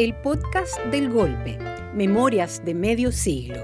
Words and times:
El 0.00 0.14
podcast 0.14 0.78
del 0.90 1.10
golpe, 1.10 1.58
Memorias 1.94 2.64
de 2.64 2.72
Medio 2.72 3.12
Siglo. 3.12 3.62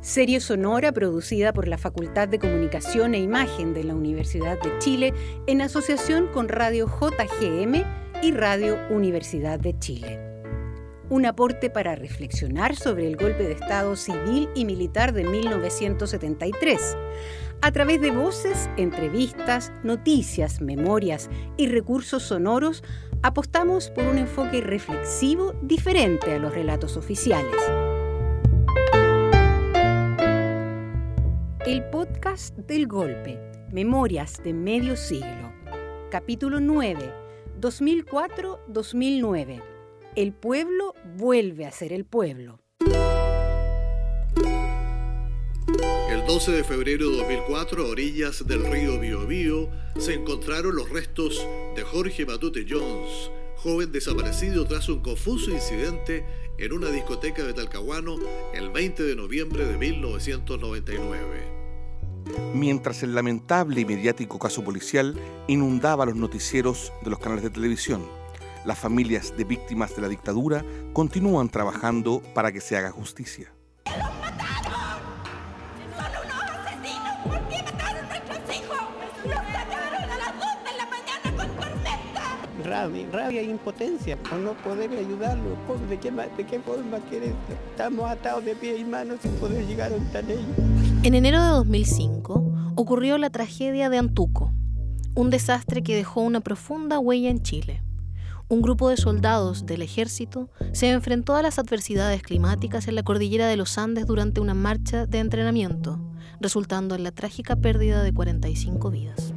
Serie 0.00 0.38
sonora 0.38 0.92
producida 0.92 1.52
por 1.52 1.66
la 1.66 1.78
Facultad 1.78 2.28
de 2.28 2.38
Comunicación 2.38 3.12
e 3.14 3.18
Imagen 3.18 3.74
de 3.74 3.82
la 3.82 3.96
Universidad 3.96 4.56
de 4.62 4.78
Chile 4.78 5.12
en 5.48 5.60
asociación 5.62 6.28
con 6.28 6.46
Radio 6.46 6.86
JGM 6.86 7.82
y 8.22 8.30
Radio 8.30 8.78
Universidad 8.88 9.58
de 9.58 9.76
Chile. 9.80 10.20
Un 11.10 11.26
aporte 11.26 11.70
para 11.70 11.96
reflexionar 11.96 12.76
sobre 12.76 13.08
el 13.08 13.16
golpe 13.16 13.42
de 13.42 13.54
Estado 13.54 13.96
civil 13.96 14.48
y 14.54 14.64
militar 14.64 15.12
de 15.12 15.24
1973 15.24 16.96
a 17.64 17.72
través 17.72 17.98
de 18.00 18.10
voces, 18.10 18.68
entrevistas, 18.76 19.72
noticias, 19.82 20.60
memorias 20.60 21.30
y 21.56 21.68
recursos 21.68 22.22
sonoros 22.22 22.84
apostamos 23.24 23.88
por 23.88 24.04
un 24.04 24.18
enfoque 24.18 24.60
reflexivo 24.60 25.54
diferente 25.62 26.34
a 26.34 26.38
los 26.38 26.52
relatos 26.52 26.98
oficiales. 26.98 27.56
El 31.64 31.88
podcast 31.90 32.54
del 32.58 32.86
golpe, 32.86 33.40
Memorias 33.72 34.42
de 34.44 34.52
Medio 34.52 34.94
Siglo. 34.94 35.54
Capítulo 36.10 36.60
9, 36.60 37.14
2004-2009. 37.62 39.62
El 40.16 40.34
pueblo 40.34 40.92
vuelve 41.16 41.64
a 41.64 41.72
ser 41.72 41.94
el 41.94 42.04
pueblo. 42.04 42.60
El 46.24 46.28
12 46.28 46.52
de 46.52 46.64
febrero 46.64 47.10
de 47.10 47.18
2004, 47.18 47.84
a 47.84 47.86
orillas 47.86 48.46
del 48.46 48.64
río 48.64 48.98
Biobío, 48.98 49.68
se 49.98 50.14
encontraron 50.14 50.74
los 50.74 50.88
restos 50.88 51.46
de 51.76 51.82
Jorge 51.82 52.24
Matute 52.24 52.64
Jones, 52.66 53.30
joven 53.56 53.92
desaparecido 53.92 54.66
tras 54.66 54.88
un 54.88 55.00
confuso 55.00 55.50
incidente 55.50 56.24
en 56.56 56.72
una 56.72 56.88
discoteca 56.88 57.44
de 57.44 57.52
Talcahuano 57.52 58.16
el 58.54 58.70
20 58.70 59.02
de 59.02 59.14
noviembre 59.14 59.66
de 59.66 59.76
1999. 59.76 61.42
Mientras 62.54 63.02
el 63.02 63.14
lamentable 63.14 63.82
y 63.82 63.84
mediático 63.84 64.38
caso 64.38 64.64
policial 64.64 65.20
inundaba 65.46 66.06
los 66.06 66.16
noticieros 66.16 66.90
de 67.02 67.10
los 67.10 67.18
canales 67.18 67.44
de 67.44 67.50
televisión, 67.50 68.02
las 68.64 68.78
familias 68.78 69.36
de 69.36 69.44
víctimas 69.44 69.94
de 69.94 70.00
la 70.00 70.08
dictadura 70.08 70.64
continúan 70.94 71.50
trabajando 71.50 72.22
para 72.34 72.50
que 72.50 72.62
se 72.62 72.78
haga 72.78 72.90
justicia. 72.90 73.53
Rabia, 82.74 83.06
rabia 83.12 83.40
e 83.40 83.44
impotencia 83.44 84.16
por 84.16 84.38
no 84.38 84.54
poder 84.54 84.90
ayudarlo. 84.90 85.56
¿De 85.88 85.98
qué, 85.98 86.10
de 86.10 86.44
qué 86.44 86.58
forma 86.58 86.98
quieres? 87.08 87.32
Estamos 87.70 88.10
atados 88.10 88.44
de 88.44 88.56
pies 88.56 88.80
y 88.80 88.84
manos 88.84 89.18
sin 89.22 89.30
poder 89.32 89.64
llegar 89.66 89.92
a 89.92 89.94
un 89.94 90.06
ellos. 90.12 91.04
En 91.04 91.14
enero 91.14 91.40
de 91.40 91.48
2005 91.50 92.72
ocurrió 92.74 93.16
la 93.18 93.30
tragedia 93.30 93.90
de 93.90 93.98
Antuco, 93.98 94.52
un 95.14 95.30
desastre 95.30 95.82
que 95.82 95.94
dejó 95.94 96.22
una 96.22 96.40
profunda 96.40 96.98
huella 96.98 97.30
en 97.30 97.42
Chile. 97.42 97.82
Un 98.48 98.60
grupo 98.60 98.88
de 98.88 98.96
soldados 98.96 99.66
del 99.66 99.80
ejército 99.80 100.50
se 100.72 100.90
enfrentó 100.90 101.36
a 101.36 101.42
las 101.42 101.58
adversidades 101.58 102.22
climáticas 102.22 102.88
en 102.88 102.96
la 102.96 103.02
cordillera 103.04 103.46
de 103.46 103.56
los 103.56 103.78
Andes 103.78 104.06
durante 104.06 104.40
una 104.40 104.54
marcha 104.54 105.06
de 105.06 105.20
entrenamiento, 105.20 106.00
resultando 106.40 106.94
en 106.94 107.04
la 107.04 107.12
trágica 107.12 107.56
pérdida 107.56 108.02
de 108.02 108.12
45 108.12 108.90
vidas. 108.90 109.33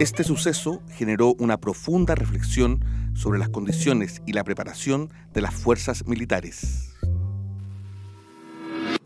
Este 0.00 0.24
suceso 0.24 0.82
generó 0.96 1.34
una 1.38 1.58
profunda 1.58 2.14
reflexión 2.14 2.84
sobre 3.14 3.38
las 3.38 3.48
condiciones 3.48 4.22
y 4.26 4.32
la 4.32 4.44
preparación 4.44 5.10
de 5.32 5.40
las 5.40 5.54
fuerzas 5.54 6.06
militares. 6.06 6.94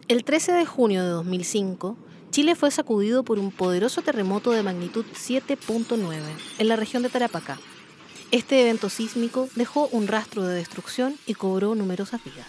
El 0.08 0.24
13 0.24 0.52
de 0.52 0.64
junio 0.64 1.02
de 1.02 1.08
2005, 1.10 1.96
Chile 2.30 2.54
fue 2.54 2.70
sacudido 2.70 3.24
por 3.24 3.38
un 3.38 3.50
poderoso 3.50 4.02
terremoto 4.02 4.52
de 4.52 4.62
magnitud 4.62 5.04
7.9 5.14 6.20
en 6.58 6.68
la 6.68 6.76
región 6.76 7.02
de 7.02 7.10
Tarapacá. 7.10 7.58
Este 8.30 8.62
evento 8.62 8.88
sísmico 8.88 9.48
dejó 9.56 9.88
un 9.88 10.06
rastro 10.06 10.42
de 10.42 10.54
destrucción 10.54 11.16
y 11.26 11.34
cobró 11.34 11.74
numerosas 11.74 12.22
vidas. 12.24 12.46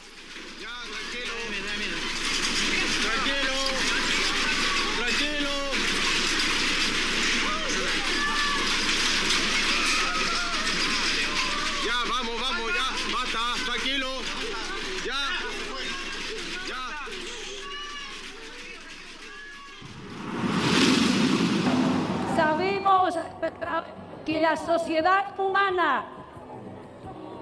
La 24.40 24.56
sociedad 24.56 25.38
humana 25.40 26.06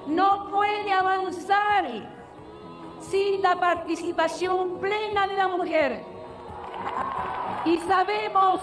no 0.08 0.48
puede 0.50 0.92
avanzar 0.92 1.86
sin 3.02 3.42
la 3.42 3.56
participación 3.56 4.80
plena 4.80 5.28
de 5.28 5.36
la 5.36 5.48
mujer. 5.48 6.04
Y 7.66 7.78
sabemos 7.80 8.62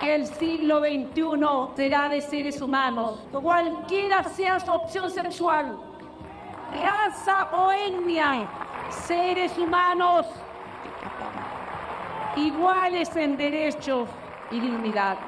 que 0.00 0.14
el 0.14 0.26
siglo 0.26 0.80
XXI 0.80 1.76
será 1.76 2.08
de 2.08 2.20
seres 2.20 2.60
humanos, 2.60 3.20
cualquiera 3.30 4.24
sea 4.24 4.58
su 4.58 4.72
opción 4.72 5.10
sexual, 5.10 5.78
raza 6.82 7.48
o 7.52 7.70
etnia, 7.70 8.48
seres 8.90 9.56
humanos 9.56 10.26
iguales 12.36 13.14
en 13.16 13.36
derechos 13.36 14.08
y 14.50 14.58
dignidad. 14.58 15.18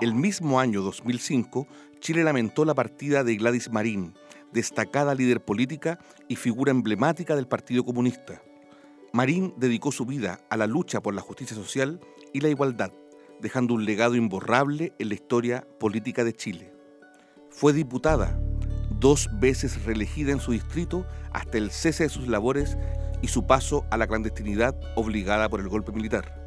El 0.00 0.14
mismo 0.14 0.60
año 0.60 0.80
2005, 0.82 1.66
Chile 1.98 2.22
lamentó 2.22 2.64
la 2.64 2.76
partida 2.76 3.24
de 3.24 3.34
Gladys 3.34 3.72
Marín, 3.72 4.14
destacada 4.52 5.12
líder 5.12 5.44
política 5.44 5.98
y 6.28 6.36
figura 6.36 6.70
emblemática 6.70 7.34
del 7.34 7.48
Partido 7.48 7.84
Comunista. 7.84 8.40
Marín 9.12 9.54
dedicó 9.56 9.90
su 9.90 10.06
vida 10.06 10.38
a 10.50 10.56
la 10.56 10.68
lucha 10.68 11.02
por 11.02 11.14
la 11.14 11.20
justicia 11.20 11.56
social 11.56 11.98
y 12.32 12.40
la 12.42 12.48
igualdad, 12.48 12.92
dejando 13.40 13.74
un 13.74 13.84
legado 13.84 14.14
imborrable 14.14 14.92
en 15.00 15.08
la 15.08 15.14
historia 15.14 15.66
política 15.80 16.22
de 16.22 16.32
Chile. 16.32 16.72
Fue 17.50 17.72
diputada, 17.72 18.38
dos 19.00 19.28
veces 19.40 19.84
reelegida 19.84 20.30
en 20.30 20.38
su 20.38 20.52
distrito 20.52 21.06
hasta 21.32 21.58
el 21.58 21.72
cese 21.72 22.04
de 22.04 22.10
sus 22.10 22.28
labores 22.28 22.78
y 23.20 23.26
su 23.26 23.48
paso 23.48 23.84
a 23.90 23.96
la 23.96 24.06
clandestinidad 24.06 24.78
obligada 24.94 25.48
por 25.48 25.58
el 25.58 25.68
golpe 25.68 25.90
militar. 25.90 26.37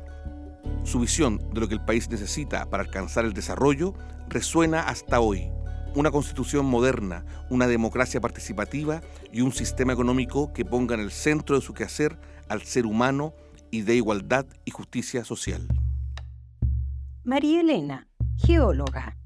Su 0.84 1.00
visión 1.00 1.40
de 1.54 1.62
lo 1.62 1.68
que 1.68 1.76
el 1.76 1.86
país 1.86 2.10
necesita 2.10 2.70
para 2.70 2.84
alcanzar 2.84 3.24
el 3.26 3.34
desarrollo 3.34 3.94
resuena 4.28 4.82
hasta 4.82 5.20
hoy. 5.20 5.50
Una 5.94 6.10
constitución 6.10 6.66
moderna, 6.66 7.24
una 7.50 7.68
democracia 7.68 8.20
participativa 8.20 9.02
y 9.32 9.42
un 9.42 9.52
sistema 9.52 9.94
económico 9.94 10.52
que 10.54 10.66
ponga 10.66 10.96
en 10.96 11.02
el 11.02 11.12
centro 11.12 11.56
de 11.56 11.62
su 11.62 11.74
quehacer 11.74 12.18
al 12.50 12.64
ser 12.64 12.86
humano 12.86 13.34
y 13.70 13.82
de 13.82 13.96
igualdad 13.96 14.46
y 14.66 14.72
justicia 14.72 15.24
social. 15.24 15.68
María 17.24 17.62
Elena, 17.62 18.08
geóloga. 18.38 19.18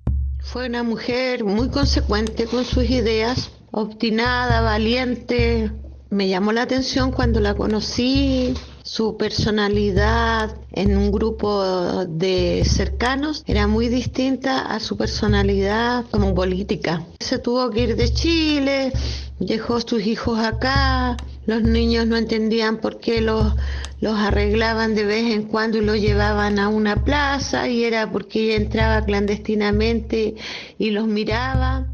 Fue 0.41 0.67
una 0.67 0.83
mujer 0.83 1.43
muy 1.43 1.69
consecuente 1.69 2.45
con 2.45 2.65
sus 2.65 2.89
ideas, 2.89 3.51
obstinada, 3.71 4.61
valiente. 4.61 5.71
Me 6.09 6.27
llamó 6.27 6.51
la 6.51 6.63
atención 6.63 7.11
cuando 7.11 7.39
la 7.39 7.55
conocí 7.55 8.53
su 8.85 9.17
personalidad 9.17 10.55
en 10.71 10.95
un 10.95 11.11
grupo 11.11 12.05
de 12.05 12.63
cercanos 12.65 13.43
era 13.47 13.65
muy 13.65 13.89
distinta 13.89 14.61
a 14.61 14.79
su 14.79 14.95
personalidad 14.95 16.05
como 16.11 16.35
política. 16.35 17.03
Se 17.19 17.39
tuvo 17.39 17.71
que 17.71 17.81
ir 17.81 17.95
de 17.95 18.13
Chile, 18.13 18.93
dejó 19.39 19.81
sus 19.81 20.05
hijos 20.05 20.37
acá, 20.37 21.17
los 21.47 21.63
niños 21.63 22.05
no 22.05 22.15
entendían 22.15 22.77
por 22.77 22.99
qué 22.99 23.21
los, 23.21 23.53
los 24.01 24.19
arreglaban 24.19 24.93
de 24.93 25.03
vez 25.03 25.33
en 25.33 25.43
cuando 25.43 25.79
y 25.79 25.81
los 25.81 25.99
llevaban 25.99 26.59
a 26.59 26.69
una 26.69 27.03
plaza 27.03 27.67
y 27.67 27.85
era 27.85 28.11
porque 28.11 28.43
ella 28.45 28.63
entraba 28.63 29.03
clandestinamente 29.03 30.35
y 30.77 30.91
los 30.91 31.07
miraba. 31.07 31.87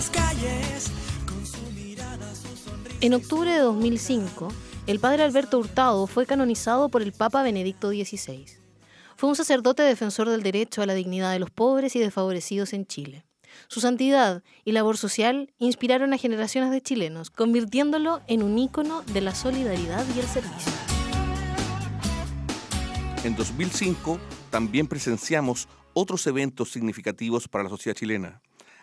Las 0.00 0.08
calles. 0.08 0.90
En 3.02 3.12
octubre 3.12 3.52
de 3.52 3.58
2005, 3.58 4.48
el 4.86 4.98
padre 4.98 5.24
Alberto 5.24 5.58
Hurtado 5.58 6.06
fue 6.06 6.24
canonizado 6.24 6.88
por 6.88 7.02
el 7.02 7.12
Papa 7.12 7.42
Benedicto 7.42 7.90
XVI. 7.90 8.46
Fue 9.16 9.28
un 9.28 9.36
sacerdote 9.36 9.82
defensor 9.82 10.30
del 10.30 10.42
derecho 10.42 10.80
a 10.80 10.86
la 10.86 10.94
dignidad 10.94 11.32
de 11.32 11.38
los 11.38 11.50
pobres 11.50 11.96
y 11.96 11.98
desfavorecidos 11.98 12.72
en 12.72 12.86
Chile. 12.86 13.26
Su 13.68 13.80
santidad 13.80 14.42
y 14.64 14.72
labor 14.72 14.96
social 14.96 15.52
inspiraron 15.58 16.14
a 16.14 16.18
generaciones 16.18 16.70
de 16.70 16.80
chilenos, 16.80 17.28
convirtiéndolo 17.28 18.22
en 18.26 18.42
un 18.42 18.58
ícono 18.58 19.02
de 19.02 19.20
la 19.20 19.34
solidaridad 19.34 20.06
y 20.16 20.20
el 20.20 20.26
servicio. 20.26 20.72
En 23.22 23.36
2005 23.36 24.18
también 24.48 24.86
presenciamos 24.86 25.68
otros 25.92 26.26
eventos 26.26 26.70
significativos 26.70 27.48
para 27.48 27.64
la 27.64 27.70
sociedad 27.70 27.94
chilena 27.94 28.40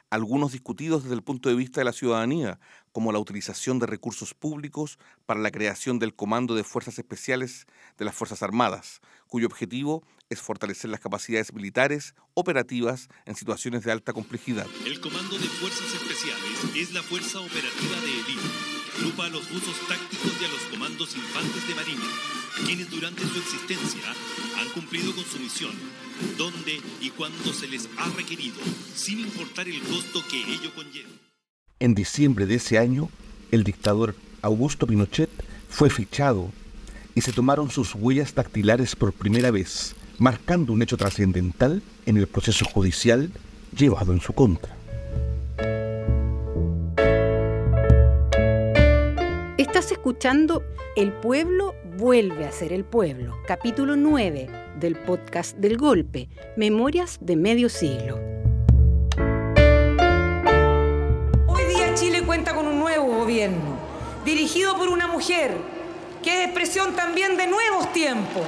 algunos 0.10 0.52
discutidos 0.54 1.04
desde 1.04 1.16
el 1.16 1.24
punto 1.24 1.50
de 1.50 1.56
vista 1.56 1.82
de 1.82 1.86
la 1.86 1.94
ciudadanía, 1.94 2.60
como 2.92 3.12
la 3.12 3.20
utilización 3.20 3.80
de 3.80 3.86
recursos 3.86 4.34
públicos 4.34 5.00
para 5.26 5.40
la 5.40 5.52
creación 5.52 6.00
del 6.00 6.16
Comando 6.16 6.56
de 6.56 6.64
Fuerzas 6.64 6.98
Especiales 6.98 7.68
de 7.98 8.06
las 8.06 8.16
Fuerzas 8.16 8.44
Armadas, 8.44 9.02
cuyo 9.28 9.48
objetivo 9.48 10.04
es 10.30 10.42
fortalecer 10.42 10.90
las 10.90 11.00
capacidades 11.00 11.54
militares 11.54 12.16
operativas 12.34 13.10
en 13.26 13.36
situaciones 13.36 13.84
de 13.84 13.92
alta 13.92 14.14
complejidad. 14.14 14.68
El 14.86 15.00
Comando 15.02 15.38
de 15.38 15.48
Fuerzas 15.48 15.94
Especiales 15.94 16.76
es 16.76 16.94
la 16.94 17.04
fuerza 17.04 17.40
operativa 17.40 18.02
de 18.02 18.12
élite. 18.12 18.77
Grupa 19.00 19.26
a 19.26 19.30
los 19.30 19.50
buzos 19.50 19.76
tácticos 19.88 20.32
y 20.42 20.46
a 20.46 20.48
los 20.48 20.62
comandos 20.72 21.16
infantes 21.16 21.68
de 21.68 21.76
Marina, 21.76 22.06
quienes 22.66 22.90
durante 22.90 23.22
su 23.22 23.40
existencia 23.40 24.14
han 24.60 24.70
cumplido 24.70 25.14
con 25.14 25.24
su 25.24 25.40
misión 25.40 25.72
donde 26.38 26.82
y 27.02 27.10
cuando 27.12 27.54
se 27.54 27.68
les 27.68 27.90
ha 27.98 28.10
requerido, 28.16 28.58
sin 28.96 29.20
importar 29.20 29.68
el 29.68 29.80
costo 29.82 30.24
que 30.30 30.38
ello 30.38 30.74
conlleva. 30.74 31.10
En 31.80 31.94
diciembre 31.94 32.46
de 32.46 32.56
ese 32.56 32.78
año, 32.78 33.10
el 33.52 33.64
dictador 33.64 34.16
Augusto 34.42 34.88
Pinochet 34.88 35.30
fue 35.70 35.90
fichado 35.90 36.52
y 37.16 37.22
se 37.22 37.34
tomaron 37.34 37.70
sus 37.70 37.96
huellas 37.96 38.34
dactilares 38.34 38.96
por 38.96 39.14
primera 39.14 39.52
vez, 39.52 39.96
marcando 40.18 40.74
un 40.74 40.82
hecho 40.82 40.98
trascendental 40.98 41.82
en 42.06 42.18
el 42.18 42.28
proceso 42.28 42.66
judicial 42.66 43.32
llevado 43.76 44.14
en 44.14 44.22
su 44.22 44.34
contra. 44.34 44.77
Escuchando 50.08 50.64
El 50.96 51.12
pueblo 51.12 51.76
vuelve 51.98 52.46
a 52.46 52.52
ser 52.54 52.72
el 52.72 52.86
pueblo, 52.86 53.36
capítulo 53.46 53.98
9 53.98 54.48
del 54.80 54.96
podcast 54.96 55.58
del 55.58 55.76
golpe, 55.76 56.30
Memorias 56.56 57.18
de 57.20 57.36
Medio 57.36 57.68
Siglo. 57.68 58.18
Hoy 61.46 61.64
día 61.76 61.94
Chile 61.96 62.24
cuenta 62.26 62.56
con 62.56 62.68
un 62.68 62.80
nuevo 62.80 63.18
gobierno, 63.18 63.78
dirigido 64.24 64.78
por 64.78 64.88
una 64.88 65.08
mujer, 65.08 65.58
que 66.24 66.38
es 66.38 66.46
expresión 66.46 66.96
también 66.96 67.36
de 67.36 67.48
nuevos 67.48 67.92
tiempos. 67.92 68.44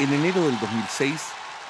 En 0.00 0.10
enero 0.14 0.46
del 0.46 0.58
2006, 0.58 1.12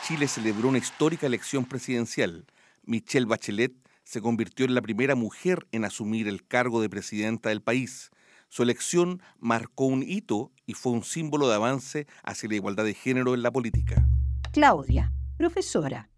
Chile 0.06 0.28
celebró 0.28 0.68
una 0.68 0.78
histórica 0.78 1.26
elección 1.26 1.64
presidencial. 1.64 2.46
Michelle 2.84 3.26
Bachelet 3.26 3.72
se 4.04 4.20
convirtió 4.20 4.66
en 4.66 4.76
la 4.76 4.82
primera 4.82 5.16
mujer 5.16 5.66
en 5.72 5.84
asumir 5.84 6.28
el 6.28 6.46
cargo 6.46 6.80
de 6.80 6.88
presidenta 6.88 7.48
del 7.48 7.60
país 7.60 8.12
su 8.56 8.62
elección 8.62 9.20
marcó 9.38 9.84
un 9.84 10.02
hito 10.02 10.50
y 10.64 10.72
fue 10.72 10.92
un 10.92 11.04
símbolo 11.04 11.46
de 11.46 11.56
avance 11.56 12.06
hacia 12.22 12.48
la 12.48 12.54
igualdad 12.54 12.84
de 12.84 12.94
género 12.94 13.34
en 13.34 13.42
la 13.42 13.50
política. 13.50 14.08
Claudia, 14.50 15.12
profesora. 15.36 16.08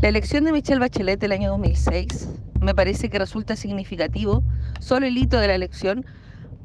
La 0.00 0.08
elección 0.08 0.44
de 0.44 0.52
Michelle 0.52 0.78
Bachelet 0.78 1.18
del 1.18 1.32
año 1.32 1.50
2006 1.50 2.28
me 2.60 2.72
parece 2.72 3.10
que 3.10 3.18
resulta 3.18 3.56
significativo, 3.56 4.44
solo 4.78 5.06
el 5.06 5.18
hito 5.18 5.40
de 5.40 5.48
la 5.48 5.56
elección, 5.56 6.06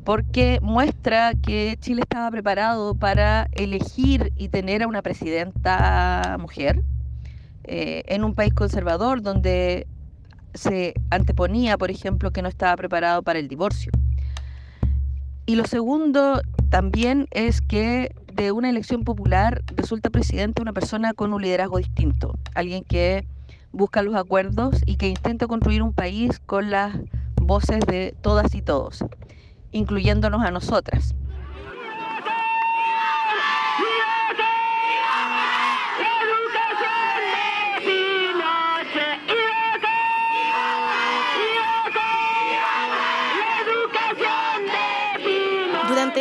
porque 0.04 0.60
muestra 0.62 1.34
que 1.34 1.78
Chile 1.80 2.02
estaba 2.02 2.30
preparado 2.30 2.94
para 2.94 3.48
elegir 3.54 4.34
y 4.38 4.50
tener 4.50 4.84
a 4.84 4.88
una 4.88 5.02
presidenta 5.02 6.38
mujer 6.40 6.84
eh, 7.64 8.04
en 8.06 8.24
un 8.24 8.36
país 8.36 8.54
conservador 8.54 9.24
donde 9.24 9.88
se 10.54 10.94
anteponía, 11.10 11.76
por 11.80 11.90
ejemplo, 11.90 12.30
que 12.30 12.44
no 12.44 12.50
estaba 12.50 12.76
preparado 12.76 13.24
para 13.24 13.40
el 13.40 13.48
divorcio. 13.48 13.92
Y 15.52 15.56
lo 15.56 15.66
segundo 15.66 16.42
también 16.70 17.28
es 17.32 17.60
que 17.60 18.16
de 18.34 18.54
una 18.54 18.70
elección 18.70 19.04
popular 19.04 19.62
resulta 19.76 20.10
presidente 20.10 20.62
una 20.62 20.72
persona 20.72 21.12
con 21.14 21.34
un 21.34 21.42
liderazgo 21.42 21.78
distinto, 21.78 22.40
alguien 22.56 22.86
que 22.86 23.28
busca 23.74 24.02
los 24.02 24.16
acuerdos 24.16 24.82
y 24.86 24.96
que 24.96 25.10
intenta 25.10 25.48
construir 25.48 25.84
un 25.84 25.92
país 25.92 26.40
con 26.46 26.72
las 26.72 26.96
voces 27.36 27.82
de 27.86 28.16
todas 28.22 28.56
y 28.56 28.62
todos, 28.62 29.04
incluyéndonos 29.74 30.42
a 30.42 30.52
nosotras. 30.52 31.16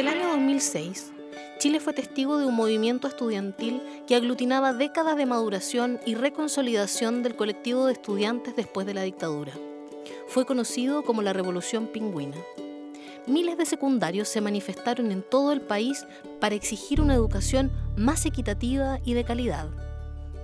El 0.01 0.09
año 0.09 0.31
2006, 0.31 1.13
Chile 1.59 1.79
fue 1.79 1.93
testigo 1.93 2.39
de 2.39 2.47
un 2.47 2.55
movimiento 2.55 3.07
estudiantil 3.07 3.83
que 4.07 4.17
aglutinaba 4.17 4.73
décadas 4.73 5.15
de 5.15 5.27
maduración 5.27 6.01
y 6.07 6.15
reconsolidación 6.15 7.23
del 7.23 7.37
colectivo 7.37 7.85
de 7.85 7.93
estudiantes 7.93 8.57
después 8.57 8.87
de 8.87 8.95
la 8.95 9.03
dictadura. 9.03 9.53
Fue 10.27 10.47
conocido 10.47 11.03
como 11.03 11.21
la 11.21 11.35
Revolución 11.35 11.87
Pingüina. 11.87 12.39
Miles 13.27 13.59
de 13.59 13.67
secundarios 13.67 14.27
se 14.29 14.41
manifestaron 14.41 15.13
en 15.13 15.21
todo 15.21 15.53
el 15.53 15.61
país 15.61 16.07
para 16.41 16.55
exigir 16.55 17.03
una 17.03 17.13
educación 17.13 17.71
más 17.95 18.25
equitativa 18.25 19.01
y 19.05 19.13
de 19.13 19.25
calidad. 19.25 19.69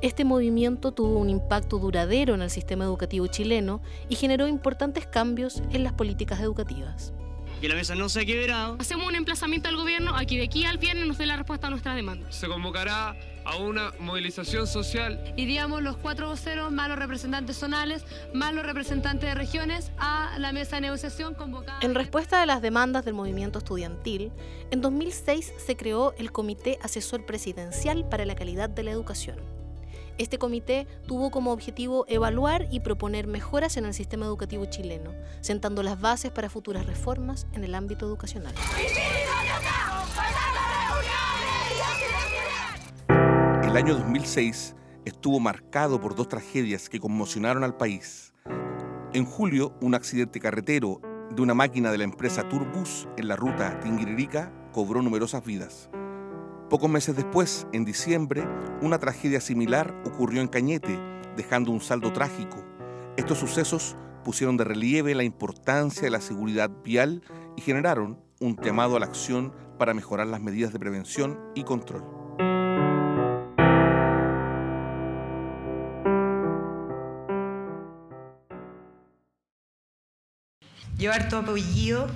Este 0.02 0.26
movimiento 0.26 0.92
tuvo 0.92 1.18
un 1.18 1.30
impacto 1.30 1.78
duradero 1.78 2.34
en 2.34 2.42
el 2.42 2.50
sistema 2.50 2.84
educativo 2.84 3.26
chileno 3.26 3.80
y 4.10 4.16
generó 4.16 4.48
importantes 4.48 5.06
cambios 5.06 5.62
en 5.70 5.82
las 5.82 5.94
políticas 5.94 6.40
educativas 6.40 7.14
que 7.60 7.68
la 7.68 7.74
mesa 7.74 7.94
no 7.94 8.08
se 8.08 8.20
ha 8.20 8.24
quebrado. 8.24 8.76
Hacemos 8.78 9.06
un 9.06 9.14
emplazamiento 9.14 9.68
al 9.68 9.76
gobierno 9.76 10.16
a 10.16 10.24
que 10.24 10.36
de 10.36 10.44
aquí 10.44 10.64
al 10.64 10.78
viernes 10.78 11.06
nos 11.06 11.18
dé 11.18 11.26
la 11.26 11.36
respuesta 11.36 11.66
a 11.66 11.70
nuestra 11.70 11.94
demanda. 11.94 12.30
Se 12.30 12.46
convocará 12.48 13.16
a 13.44 13.56
una 13.56 13.92
movilización 14.00 14.66
social. 14.66 15.34
Iríamos 15.36 15.82
los 15.82 15.96
cuatro 15.96 16.28
voceros, 16.28 16.72
más 16.72 16.88
los 16.88 16.98
representantes 16.98 17.56
zonales, 17.56 18.04
más 18.34 18.52
los 18.52 18.66
representantes 18.66 19.28
de 19.28 19.34
regiones, 19.34 19.92
a 19.98 20.36
la 20.38 20.52
mesa 20.52 20.76
de 20.76 20.82
negociación 20.82 21.34
convocada. 21.34 21.78
En 21.82 21.94
respuesta 21.94 22.42
a 22.42 22.46
las 22.46 22.60
demandas 22.60 23.04
del 23.04 23.14
movimiento 23.14 23.58
estudiantil, 23.58 24.32
en 24.70 24.80
2006 24.80 25.52
se 25.64 25.76
creó 25.76 26.14
el 26.18 26.32
Comité 26.32 26.78
Asesor 26.82 27.24
Presidencial 27.24 28.08
para 28.08 28.26
la 28.26 28.34
Calidad 28.34 28.68
de 28.68 28.82
la 28.82 28.90
Educación 28.90 29.55
este 30.18 30.38
comité 30.38 30.86
tuvo 31.06 31.30
como 31.30 31.52
objetivo 31.52 32.04
evaluar 32.08 32.66
y 32.70 32.80
proponer 32.80 33.26
mejoras 33.26 33.76
en 33.76 33.84
el 33.84 33.94
sistema 33.94 34.26
educativo 34.26 34.64
chileno, 34.66 35.12
sentando 35.40 35.82
las 35.82 36.00
bases 36.00 36.30
para 36.30 36.48
futuras 36.48 36.86
reformas 36.86 37.46
en 37.52 37.64
el 37.64 37.74
ámbito 37.74 38.06
educacional. 38.06 38.54
El 43.62 43.76
año 43.76 43.94
2006 43.94 44.74
estuvo 45.04 45.38
marcado 45.38 46.00
por 46.00 46.14
dos 46.14 46.28
tragedias 46.28 46.88
que 46.88 46.98
conmocionaron 46.98 47.62
al 47.62 47.76
país. 47.76 48.32
En 49.12 49.24
julio, 49.24 49.74
un 49.80 49.94
accidente 49.94 50.40
carretero 50.40 51.00
de 51.30 51.42
una 51.42 51.54
máquina 51.54 51.90
de 51.90 51.98
la 51.98 52.04
empresa 52.04 52.48
Turbus 52.48 53.06
en 53.16 53.28
la 53.28 53.36
ruta 53.36 53.78
Tinguiririca 53.80 54.52
cobró 54.72 55.02
numerosas 55.02 55.44
vidas. 55.44 55.90
Pocos 56.68 56.90
meses 56.90 57.14
después, 57.14 57.64
en 57.72 57.84
diciembre, 57.84 58.44
una 58.80 58.98
tragedia 58.98 59.40
similar 59.40 59.94
ocurrió 60.04 60.40
en 60.40 60.48
Cañete, 60.48 60.98
dejando 61.36 61.70
un 61.70 61.80
saldo 61.80 62.12
trágico. 62.12 62.64
Estos 63.16 63.38
sucesos 63.38 63.94
pusieron 64.24 64.56
de 64.56 64.64
relieve 64.64 65.14
la 65.14 65.22
importancia 65.22 66.02
de 66.02 66.10
la 66.10 66.20
seguridad 66.20 66.68
vial 66.82 67.22
y 67.56 67.60
generaron 67.60 68.18
un 68.40 68.56
llamado 68.56 68.96
a 68.96 69.00
la 69.00 69.06
acción 69.06 69.52
para 69.78 69.94
mejorar 69.94 70.26
las 70.26 70.40
medidas 70.40 70.72
de 70.72 70.80
prevención 70.80 71.38
y 71.54 71.62
control. 71.62 72.02
Llevar 80.98 81.28
tu 81.28 81.36
apellido 81.36 82.08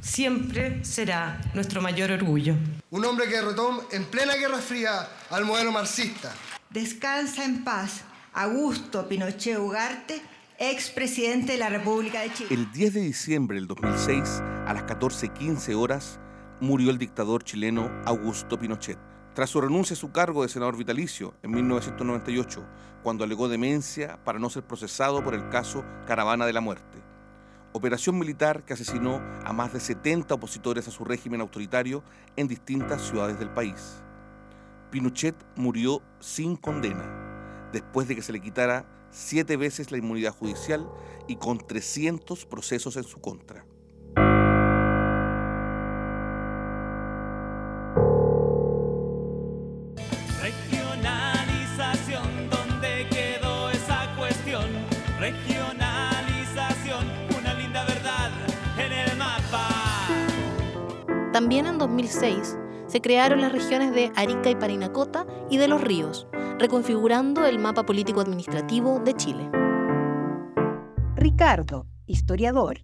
siempre 0.00 0.82
será 0.82 1.42
nuestro 1.52 1.82
mayor 1.82 2.10
orgullo. 2.10 2.54
Un 2.88 3.04
hombre 3.04 3.26
que 3.26 3.34
derrotó 3.34 3.84
en 3.90 4.04
plena 4.04 4.36
Guerra 4.36 4.58
Fría 4.58 5.08
al 5.30 5.44
modelo 5.44 5.72
marxista. 5.72 6.32
Descansa 6.70 7.44
en 7.44 7.64
paz 7.64 8.04
Augusto 8.32 9.08
Pinochet 9.08 9.58
Ugarte, 9.58 10.22
expresidente 10.56 11.52
de 11.52 11.58
la 11.58 11.68
República 11.68 12.20
de 12.20 12.32
Chile. 12.32 12.48
El 12.52 12.70
10 12.70 12.94
de 12.94 13.00
diciembre 13.00 13.56
del 13.56 13.66
2006, 13.66 14.40
a 14.66 14.72
las 14.72 14.84
14.15 14.84 15.74
horas, 15.74 16.20
murió 16.60 16.90
el 16.90 16.98
dictador 16.98 17.42
chileno 17.42 17.90
Augusto 18.04 18.56
Pinochet. 18.56 18.98
Tras 19.34 19.50
su 19.50 19.60
renuncia 19.60 19.94
a 19.94 19.98
su 19.98 20.12
cargo 20.12 20.44
de 20.44 20.48
senador 20.48 20.76
vitalicio 20.76 21.34
en 21.42 21.50
1998, 21.50 22.64
cuando 23.02 23.24
alegó 23.24 23.48
demencia 23.48 24.22
para 24.22 24.38
no 24.38 24.48
ser 24.48 24.62
procesado 24.62 25.24
por 25.24 25.34
el 25.34 25.48
caso 25.48 25.84
Caravana 26.06 26.46
de 26.46 26.52
la 26.52 26.60
Muerte. 26.60 27.05
Operación 27.76 28.18
militar 28.18 28.64
que 28.64 28.72
asesinó 28.72 29.20
a 29.44 29.52
más 29.52 29.74
de 29.74 29.80
70 29.80 30.32
opositores 30.32 30.88
a 30.88 30.90
su 30.90 31.04
régimen 31.04 31.42
autoritario 31.42 32.02
en 32.34 32.48
distintas 32.48 33.02
ciudades 33.02 33.38
del 33.38 33.50
país. 33.50 34.02
Pinochet 34.90 35.36
murió 35.56 36.00
sin 36.18 36.56
condena, 36.56 37.68
después 37.74 38.08
de 38.08 38.14
que 38.14 38.22
se 38.22 38.32
le 38.32 38.40
quitara 38.40 38.86
siete 39.10 39.58
veces 39.58 39.92
la 39.92 39.98
inmunidad 39.98 40.32
judicial 40.34 40.88
y 41.28 41.36
con 41.36 41.58
300 41.58 42.46
procesos 42.46 42.96
en 42.96 43.04
su 43.04 43.20
contra. 43.20 43.66
2006 62.06 62.56
se 62.86 63.00
crearon 63.00 63.40
las 63.40 63.50
regiones 63.50 63.92
de 63.92 64.12
Arica 64.14 64.48
y 64.48 64.54
Parinacota 64.54 65.26
y 65.50 65.58
de 65.58 65.66
Los 65.66 65.80
Ríos, 65.80 66.28
reconfigurando 66.56 67.44
el 67.44 67.58
mapa 67.58 67.84
político-administrativo 67.84 69.00
de 69.00 69.14
Chile. 69.14 69.50
Ricardo, 71.16 71.84
historiador. 72.06 72.78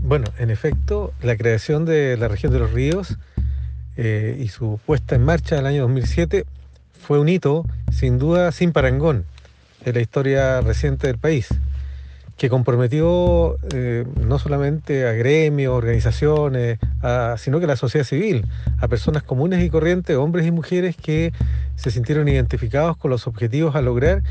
Bueno, 0.00 0.26
en 0.38 0.50
efecto, 0.50 1.12
la 1.22 1.36
creación 1.36 1.84
de 1.84 2.16
la 2.16 2.26
región 2.26 2.52
de 2.52 2.58
los 2.58 2.72
ríos 2.72 3.16
eh, 3.96 4.36
y 4.40 4.48
su 4.48 4.80
puesta 4.84 5.14
en 5.14 5.24
marcha 5.24 5.54
en 5.54 5.60
el 5.60 5.66
año 5.66 5.82
2007 5.82 6.46
fue 7.00 7.20
un 7.20 7.28
hito, 7.28 7.64
sin 7.92 8.18
duda, 8.18 8.50
sin 8.50 8.72
parangón 8.72 9.24
en 9.84 9.94
la 9.94 10.00
historia 10.00 10.60
reciente 10.62 11.06
del 11.06 11.18
país 11.18 11.48
que 12.36 12.48
comprometió 12.48 13.56
eh, 13.72 14.04
no 14.20 14.38
solamente 14.38 15.06
a 15.06 15.12
gremios, 15.12 15.72
organizaciones, 15.72 16.78
sino 17.36 17.58
que 17.58 17.64
a 17.64 17.68
la 17.68 17.76
sociedad 17.76 18.04
civil, 18.04 18.46
a 18.78 18.88
personas 18.88 19.22
comunes 19.22 19.62
y 19.62 19.70
corrientes, 19.70 20.16
hombres 20.16 20.46
y 20.46 20.50
mujeres 20.50 20.96
que 20.96 21.32
se 21.76 21.90
sintieron 21.90 22.28
identificados 22.28 22.96
con 22.96 23.10
los 23.10 23.26
objetivos 23.26 23.76
a 23.76 23.82
lograr 23.82 24.22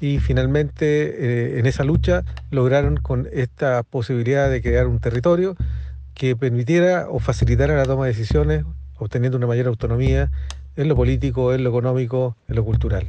y 0.00 0.18
finalmente 0.18 0.86
eh, 1.56 1.58
en 1.58 1.66
esa 1.66 1.84
lucha 1.84 2.24
lograron 2.50 2.98
con 2.98 3.28
esta 3.32 3.82
posibilidad 3.82 4.50
de 4.50 4.60
crear 4.60 4.86
un 4.86 4.98
territorio 4.98 5.56
que 6.14 6.36
permitiera 6.36 7.06
o 7.08 7.18
facilitara 7.18 7.76
la 7.76 7.84
toma 7.84 8.04
de 8.04 8.12
decisiones, 8.12 8.64
obteniendo 8.98 9.38
una 9.38 9.46
mayor 9.46 9.68
autonomía 9.68 10.30
en 10.76 10.88
lo 10.88 10.96
político, 10.96 11.54
en 11.54 11.64
lo 11.64 11.70
económico, 11.70 12.36
en 12.48 12.56
lo 12.56 12.64
cultural. 12.64 13.06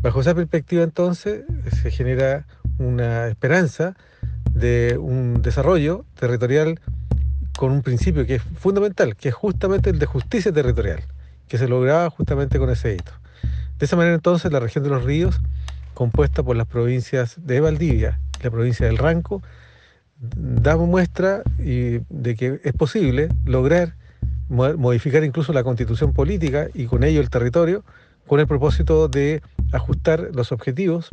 Bajo 0.00 0.20
esa 0.20 0.34
perspectiva 0.34 0.82
entonces 0.82 1.44
se 1.80 1.90
genera 1.90 2.46
una 2.82 3.28
esperanza 3.28 3.94
de 4.52 4.98
un 5.00 5.42
desarrollo 5.42 6.04
territorial 6.14 6.80
con 7.56 7.72
un 7.72 7.82
principio 7.82 8.26
que 8.26 8.36
es 8.36 8.42
fundamental, 8.42 9.16
que 9.16 9.28
es 9.28 9.34
justamente 9.34 9.90
el 9.90 9.98
de 9.98 10.06
justicia 10.06 10.52
territorial, 10.52 11.00
que 11.48 11.58
se 11.58 11.68
lograba 11.68 12.08
justamente 12.10 12.58
con 12.58 12.70
ese 12.70 12.94
hito. 12.94 13.12
De 13.78 13.86
esa 13.86 13.96
manera 13.96 14.14
entonces 14.14 14.52
la 14.52 14.60
región 14.60 14.84
de 14.84 14.90
los 14.90 15.04
ríos, 15.04 15.40
compuesta 15.94 16.42
por 16.42 16.56
las 16.56 16.66
provincias 16.66 17.36
de 17.44 17.60
Valdivia 17.60 18.20
y 18.40 18.44
la 18.44 18.50
provincia 18.50 18.86
del 18.86 18.98
Ranco, 18.98 19.42
da 20.18 20.76
muestra 20.76 21.42
de 21.58 22.34
que 22.36 22.60
es 22.62 22.72
posible 22.72 23.28
lograr 23.44 23.94
modificar 24.48 25.24
incluso 25.24 25.52
la 25.52 25.64
constitución 25.64 26.12
política 26.12 26.68
y 26.74 26.86
con 26.86 27.04
ello 27.04 27.20
el 27.20 27.30
territorio, 27.30 27.84
con 28.26 28.38
el 28.38 28.46
propósito 28.46 29.08
de 29.08 29.42
ajustar 29.72 30.30
los 30.34 30.52
objetivos 30.52 31.10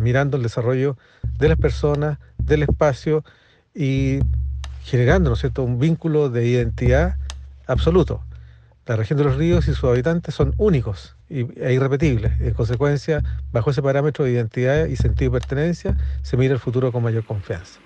mirando 0.00 0.36
el 0.36 0.42
desarrollo 0.42 0.96
de 1.38 1.48
las 1.48 1.58
personas, 1.58 2.18
del 2.38 2.62
espacio 2.62 3.24
y 3.74 4.20
generando 4.84 5.30
¿no 5.30 5.36
cierto? 5.36 5.62
un 5.62 5.78
vínculo 5.78 6.30
de 6.30 6.46
identidad 6.46 7.16
absoluto. 7.66 8.22
La 8.86 8.96
región 8.96 9.18
de 9.18 9.24
los 9.24 9.36
ríos 9.36 9.68
y 9.68 9.74
sus 9.74 9.84
habitantes 9.84 10.34
son 10.34 10.54
únicos 10.58 11.14
e 11.28 11.72
irrepetibles. 11.72 12.40
En 12.40 12.54
consecuencia, 12.54 13.22
bajo 13.52 13.70
ese 13.70 13.82
parámetro 13.82 14.24
de 14.24 14.32
identidad 14.32 14.86
y 14.86 14.96
sentido 14.96 15.30
de 15.30 15.38
pertenencia, 15.38 15.96
se 16.22 16.36
mira 16.36 16.54
el 16.54 16.60
futuro 16.60 16.90
con 16.90 17.02
mayor 17.02 17.24
confianza. 17.24 17.78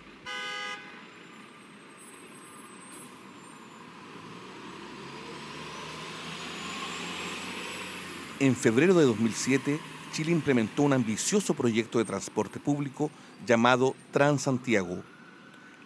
En 8.40 8.57
febrero 8.57 8.95
de 8.95 9.04
2007, 9.04 9.78
Chile 10.14 10.30
implementó 10.30 10.85
un 10.85 10.92
ambicioso 10.92 11.54
proyecto 11.54 11.99
de 11.99 12.04
transporte 12.04 12.61
público 12.61 13.11
llamado 13.44 13.97
Transantiago. 14.12 15.02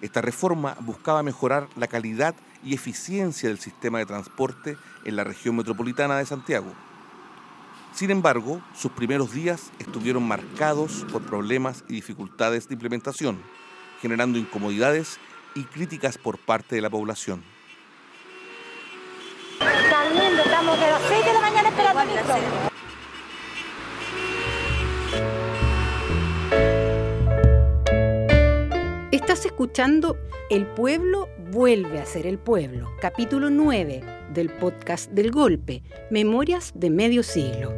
Esta 0.03 0.21
reforma 0.21 0.77
buscaba 0.81 1.23
mejorar 1.23 1.67
la 1.77 1.87
calidad 1.87 2.35
y 2.63 2.75
eficiencia 2.75 3.49
del 3.49 3.59
sistema 3.59 4.01
de 4.01 4.05
transporte 4.05 4.77
en 5.07 5.17
la 5.17 5.25
región 5.25 5.57
metropolitana 5.57 6.19
de 6.19 6.27
Santiago. 6.27 6.75
Sin 7.95 8.11
embargo, 8.11 8.61
sus 8.75 8.93
primeros 8.93 9.33
días 9.33 9.73
estuvieron 9.79 10.29
marcados 10.29 11.07
por 11.11 11.23
problemas 11.23 11.83
y 11.89 11.95
dificultades 11.95 12.69
de 12.69 12.75
implementación, 12.75 13.43
generando 14.03 14.39
incomodidades 14.39 15.19
y 15.55 15.65
críticas 15.65 16.19
por 16.19 16.37
parte 16.37 16.77
de 16.77 16.83
la 16.83 16.91
población. 16.91 17.43
estamos 20.45 20.79
de 20.79 20.87
las 20.87 21.03
6 21.09 21.25
de 21.25 21.33
la 21.33 21.41
mañana 21.41 21.69
esperando 21.71 22.68
Estás 29.29 29.45
escuchando 29.45 30.17
El 30.49 30.65
pueblo 30.65 31.29
vuelve 31.51 32.01
a 32.01 32.07
ser 32.07 32.27
el 32.27 32.39
pueblo, 32.39 32.89
capítulo 32.99 33.51
9 33.51 34.03
del 34.33 34.49
podcast 34.49 35.11
del 35.11 35.31
golpe, 35.31 35.83
Memorias 36.11 36.73
de 36.75 36.89
medio 36.89 37.23
siglo. 37.23 37.75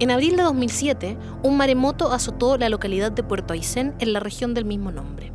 En 0.00 0.10
abril 0.10 0.36
de 0.36 0.42
2007, 0.42 1.16
un 1.42 1.56
maremoto 1.56 2.12
azotó 2.12 2.58
la 2.58 2.68
localidad 2.68 3.10
de 3.10 3.22
Puerto 3.22 3.54
Aysén 3.54 3.94
en 4.00 4.12
la 4.12 4.20
región 4.20 4.52
del 4.52 4.66
mismo 4.66 4.92
nombre. 4.92 5.32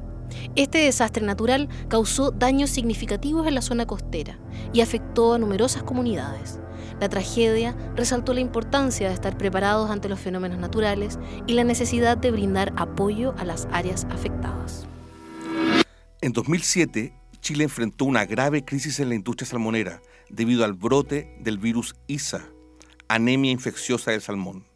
Este 0.56 0.80
desastre 0.80 1.26
natural 1.26 1.70
causó 1.88 2.32
daños 2.32 2.70
significativos 2.70 3.48
en 3.48 3.56
la 3.56 3.62
zona 3.62 3.86
costera 3.86 4.40
y 4.74 4.82
afectó 4.82 5.34
a 5.34 5.40
numerosas 5.40 5.84
comunidades. 5.84 6.60
La 7.00 7.08
tragedia 7.08 7.76
resaltó 7.96 8.34
la 8.34 8.42
importancia 8.42 9.08
de 9.08 9.14
estar 9.14 9.38
preparados 9.38 9.90
ante 9.90 10.10
los 10.10 10.20
fenómenos 10.20 10.60
naturales 10.60 11.18
y 11.48 11.54
la 11.54 11.64
necesidad 11.64 12.18
de 12.18 12.32
brindar 12.32 12.74
apoyo 12.76 13.34
a 13.38 13.46
las 13.46 13.68
áreas 13.72 14.06
afectadas. 14.10 14.86
En 16.22 16.34
2007, 16.34 17.14
Chile 17.40 17.64
enfrentó 17.64 18.06
una 18.06 18.26
grave 18.26 18.66
crisis 18.66 19.00
en 19.00 19.10
la 19.10 19.16
industria 19.16 19.48
salmonera 19.48 20.02
debido 20.30 20.66
al 20.66 20.74
brote 20.74 21.38
del 21.40 21.58
virus 21.58 21.96
ISA, 22.08 22.46
anemia 23.08 23.52
infecciosa 23.52 24.12
del 24.12 24.22
salmón. 24.22 24.69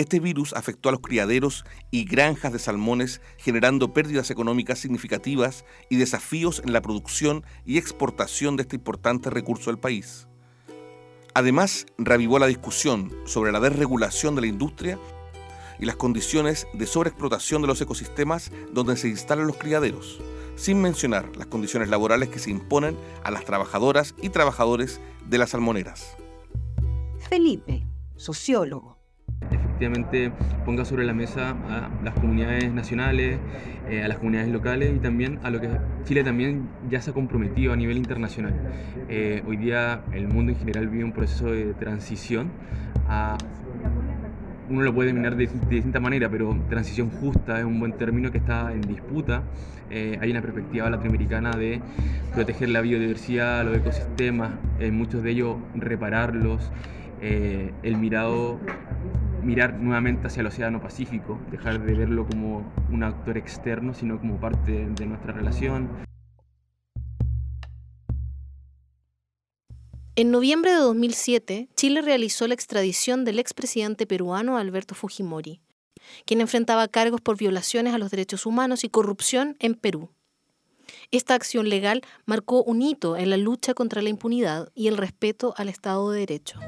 Este 0.00 0.18
virus 0.18 0.54
afectó 0.54 0.88
a 0.88 0.92
los 0.92 1.02
criaderos 1.02 1.66
y 1.90 2.06
granjas 2.06 2.54
de 2.54 2.58
salmones, 2.58 3.20
generando 3.36 3.92
pérdidas 3.92 4.30
económicas 4.30 4.78
significativas 4.78 5.66
y 5.90 5.96
desafíos 5.96 6.62
en 6.64 6.72
la 6.72 6.80
producción 6.80 7.44
y 7.66 7.76
exportación 7.76 8.56
de 8.56 8.62
este 8.62 8.76
importante 8.76 9.28
recurso 9.28 9.70
del 9.70 9.78
país. 9.78 10.26
Además, 11.34 11.84
reavivó 11.98 12.38
la 12.38 12.46
discusión 12.46 13.12
sobre 13.26 13.52
la 13.52 13.60
desregulación 13.60 14.34
de 14.34 14.40
la 14.40 14.46
industria 14.46 14.98
y 15.78 15.84
las 15.84 15.96
condiciones 15.96 16.66
de 16.72 16.86
sobreexplotación 16.86 17.60
de 17.60 17.68
los 17.68 17.82
ecosistemas 17.82 18.50
donde 18.72 18.96
se 18.96 19.08
instalan 19.08 19.48
los 19.48 19.58
criaderos, 19.58 20.18
sin 20.56 20.80
mencionar 20.80 21.36
las 21.36 21.48
condiciones 21.48 21.90
laborales 21.90 22.30
que 22.30 22.38
se 22.38 22.50
imponen 22.50 22.96
a 23.22 23.30
las 23.30 23.44
trabajadoras 23.44 24.14
y 24.22 24.30
trabajadores 24.30 24.98
de 25.26 25.36
las 25.36 25.50
salmoneras. 25.50 26.16
Felipe, 27.28 27.84
sociólogo 28.16 28.99
efectivamente 29.80 30.30
ponga 30.66 30.84
sobre 30.84 31.06
la 31.06 31.14
mesa 31.14 31.56
a 31.68 31.88
las 32.04 32.12
comunidades 32.14 32.70
nacionales, 32.70 33.38
eh, 33.88 34.02
a 34.02 34.08
las 34.08 34.18
comunidades 34.18 34.50
locales 34.52 34.92
y 34.94 34.98
también 34.98 35.38
a 35.42 35.48
lo 35.48 35.58
que 35.58 35.70
Chile 36.04 36.22
también 36.22 36.68
ya 36.90 37.00
se 37.00 37.10
ha 37.10 37.14
comprometido 37.14 37.72
a 37.72 37.76
nivel 37.76 37.96
internacional. 37.96 38.54
Eh, 39.08 39.42
hoy 39.46 39.56
día 39.56 40.02
el 40.12 40.28
mundo 40.28 40.52
en 40.52 40.58
general 40.58 40.88
vive 40.88 41.04
un 41.04 41.12
proceso 41.12 41.46
de 41.46 41.72
transición 41.72 42.50
a 43.08 43.38
uno 44.68 44.82
lo 44.82 44.94
puede 44.94 45.08
denominar 45.08 45.34
de, 45.34 45.48
distinta 45.70 45.98
manera, 45.98 46.28
pero 46.28 46.56
transición 46.68 47.10
justa 47.10 47.58
es 47.58 47.64
un 47.64 47.80
buen 47.80 47.92
término 47.94 48.30
que 48.30 48.38
está 48.38 48.72
en 48.72 48.82
disputa. 48.82 49.42
Eh, 49.90 50.18
hay 50.20 50.30
una 50.30 50.42
perspectiva 50.42 50.88
latinoamericana 50.90 51.52
de 51.52 51.80
proteger 52.34 52.68
la 52.68 52.80
biodiversidad, 52.82 53.64
los 53.64 53.76
ecosistemas, 53.76 54.50
muchos 54.92 55.24
de 55.24 55.30
ellos 55.30 55.56
repararlos, 55.74 56.70
el 57.20 57.96
mirado 57.96 58.60
mirar 59.42 59.74
nuevamente 59.74 60.26
hacia 60.26 60.40
el 60.40 60.46
Océano 60.46 60.80
Pacífico, 60.80 61.38
dejar 61.50 61.84
de 61.84 61.94
verlo 61.94 62.26
como 62.26 62.70
un 62.90 63.02
actor 63.02 63.36
externo, 63.36 63.94
sino 63.94 64.18
como 64.18 64.40
parte 64.40 64.88
de 64.88 65.06
nuestra 65.06 65.32
relación. 65.32 65.88
En 70.16 70.30
noviembre 70.30 70.72
de 70.72 70.76
2007, 70.76 71.68
Chile 71.76 72.02
realizó 72.02 72.46
la 72.46 72.54
extradición 72.54 73.24
del 73.24 73.38
expresidente 73.38 74.06
peruano 74.06 74.58
Alberto 74.58 74.94
Fujimori, 74.94 75.60
quien 76.26 76.40
enfrentaba 76.40 76.88
cargos 76.88 77.20
por 77.20 77.38
violaciones 77.38 77.94
a 77.94 77.98
los 77.98 78.10
derechos 78.10 78.44
humanos 78.44 78.84
y 78.84 78.90
corrupción 78.90 79.56
en 79.60 79.74
Perú. 79.74 80.10
Esta 81.10 81.34
acción 81.34 81.68
legal 81.68 82.02
marcó 82.26 82.62
un 82.62 82.82
hito 82.82 83.16
en 83.16 83.30
la 83.30 83.36
lucha 83.36 83.74
contra 83.74 84.02
la 84.02 84.10
impunidad 84.10 84.70
y 84.74 84.88
el 84.88 84.96
respeto 84.96 85.54
al 85.56 85.68
Estado 85.68 86.10
de 86.10 86.20
Derecho. 86.20 86.60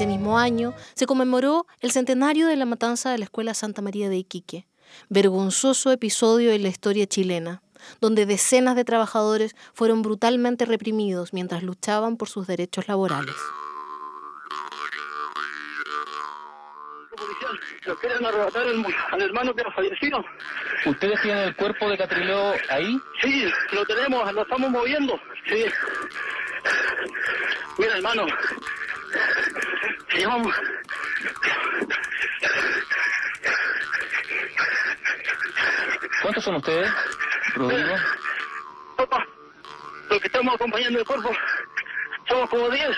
Ese 0.00 0.06
mismo 0.06 0.38
año 0.38 0.72
se 0.94 1.04
conmemoró 1.04 1.66
el 1.82 1.90
centenario 1.90 2.46
de 2.46 2.56
la 2.56 2.64
matanza 2.64 3.10
de 3.10 3.18
la 3.18 3.24
Escuela 3.24 3.52
Santa 3.52 3.82
María 3.82 4.08
de 4.08 4.16
Iquique, 4.16 4.66
vergonzoso 5.10 5.92
episodio 5.92 6.52
en 6.52 6.62
la 6.62 6.70
historia 6.70 7.06
chilena, 7.06 7.60
donde 8.00 8.24
decenas 8.24 8.76
de 8.76 8.86
trabajadores 8.86 9.54
fueron 9.74 10.00
brutalmente 10.00 10.64
reprimidos 10.64 11.34
mientras 11.34 11.62
luchaban 11.62 12.16
por 12.16 12.30
sus 12.30 12.46
derechos 12.46 12.88
laborales. 12.88 13.34
¿Lo 17.84 17.94
quieren 17.98 18.24
arrebatar 18.24 18.64
al 19.12 19.20
hermano 19.20 19.54
que 19.54 19.60
ha 19.60 19.70
fallecido? 19.70 20.24
¿Ustedes 20.86 21.20
tienen 21.20 21.48
el 21.48 21.56
cuerpo 21.56 21.90
de 21.90 21.98
Catrileo 21.98 22.54
ahí? 22.70 22.98
Sí, 23.20 23.44
lo 23.72 23.84
tenemos, 23.84 24.32
lo 24.32 24.40
estamos 24.44 24.70
moviendo. 24.70 25.20
Sí. 25.46 25.66
Mira, 27.76 27.96
hermano, 27.96 28.24
¿Cuántos 36.22 36.44
son 36.44 36.56
ustedes, 36.56 36.90
Rodrigo? 37.54 37.94
Papá, 38.96 39.26
los 40.10 40.20
que 40.20 40.26
estamos 40.26 40.54
acompañando 40.54 40.98
el 40.98 41.04
cuerpo, 41.04 41.30
somos 42.28 42.50
como 42.50 42.68
10. 42.70 42.88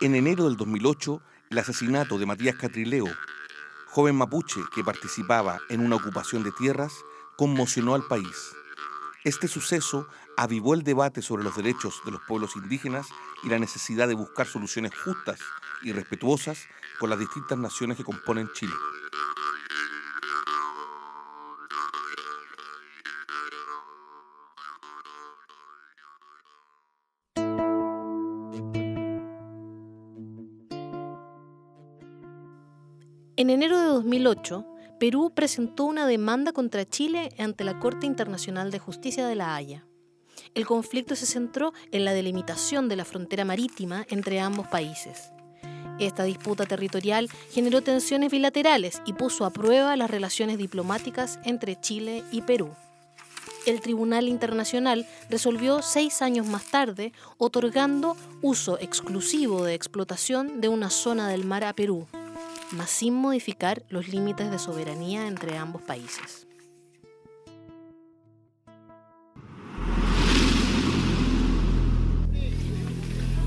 En 0.00 0.14
enero 0.14 0.44
del 0.44 0.56
2008, 0.56 1.20
el 1.50 1.58
asesinato 1.58 2.18
de 2.18 2.26
Matías 2.26 2.56
Catrileo, 2.56 3.06
joven 3.86 4.16
mapuche 4.16 4.60
que 4.74 4.82
participaba 4.82 5.58
en 5.68 5.80
una 5.80 5.96
ocupación 5.96 6.42
de 6.42 6.52
tierras, 6.52 6.92
conmocionó 7.36 7.94
al 7.94 8.04
país. 8.04 8.56
Este 9.26 9.48
suceso 9.48 10.06
avivó 10.36 10.74
el 10.74 10.84
debate 10.84 11.20
sobre 11.20 11.42
los 11.42 11.56
derechos 11.56 12.00
de 12.04 12.12
los 12.12 12.20
pueblos 12.28 12.54
indígenas 12.54 13.08
y 13.42 13.48
la 13.48 13.58
necesidad 13.58 14.06
de 14.06 14.14
buscar 14.14 14.46
soluciones 14.46 14.92
justas 14.96 15.40
y 15.82 15.90
respetuosas 15.90 16.68
con 17.00 17.10
las 17.10 17.18
distintas 17.18 17.58
naciones 17.58 17.96
que 17.96 18.04
componen 18.04 18.48
Chile. 18.54 18.72
En 33.36 33.50
enero 33.50 33.80
de 33.80 33.86
2008, 33.86 34.75
Perú 34.98 35.30
presentó 35.34 35.84
una 35.84 36.06
demanda 36.06 36.52
contra 36.52 36.86
Chile 36.86 37.28
ante 37.38 37.64
la 37.64 37.78
Corte 37.78 38.06
Internacional 38.06 38.70
de 38.70 38.78
Justicia 38.78 39.26
de 39.26 39.34
La 39.34 39.54
Haya. 39.54 39.84
El 40.54 40.64
conflicto 40.64 41.14
se 41.16 41.26
centró 41.26 41.74
en 41.92 42.06
la 42.06 42.14
delimitación 42.14 42.88
de 42.88 42.96
la 42.96 43.04
frontera 43.04 43.44
marítima 43.44 44.06
entre 44.08 44.40
ambos 44.40 44.68
países. 44.68 45.32
Esta 45.98 46.24
disputa 46.24 46.64
territorial 46.64 47.28
generó 47.50 47.82
tensiones 47.82 48.30
bilaterales 48.30 49.02
y 49.04 49.12
puso 49.12 49.44
a 49.44 49.50
prueba 49.50 49.96
las 49.96 50.10
relaciones 50.10 50.56
diplomáticas 50.56 51.40
entre 51.44 51.78
Chile 51.78 52.24
y 52.32 52.40
Perú. 52.40 52.70
El 53.66 53.82
Tribunal 53.82 54.28
Internacional 54.28 55.06
resolvió 55.28 55.82
seis 55.82 56.22
años 56.22 56.46
más 56.46 56.64
tarde, 56.70 57.12
otorgando 57.36 58.16
uso 58.40 58.78
exclusivo 58.78 59.64
de 59.64 59.74
explotación 59.74 60.62
de 60.62 60.68
una 60.68 60.88
zona 60.88 61.28
del 61.28 61.44
mar 61.44 61.64
a 61.64 61.74
Perú, 61.74 62.06
mas 62.72 62.90
sin 62.90 63.14
modificar 63.14 63.84
los 63.88 64.08
límites 64.08 64.50
de 64.50 64.58
soberanía 64.58 65.26
entre 65.26 65.56
ambos 65.56 65.82
países. 65.82 66.46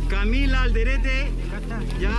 Camila 0.10 0.63
Alderete. 0.63 1.32
Ya. 1.99 2.10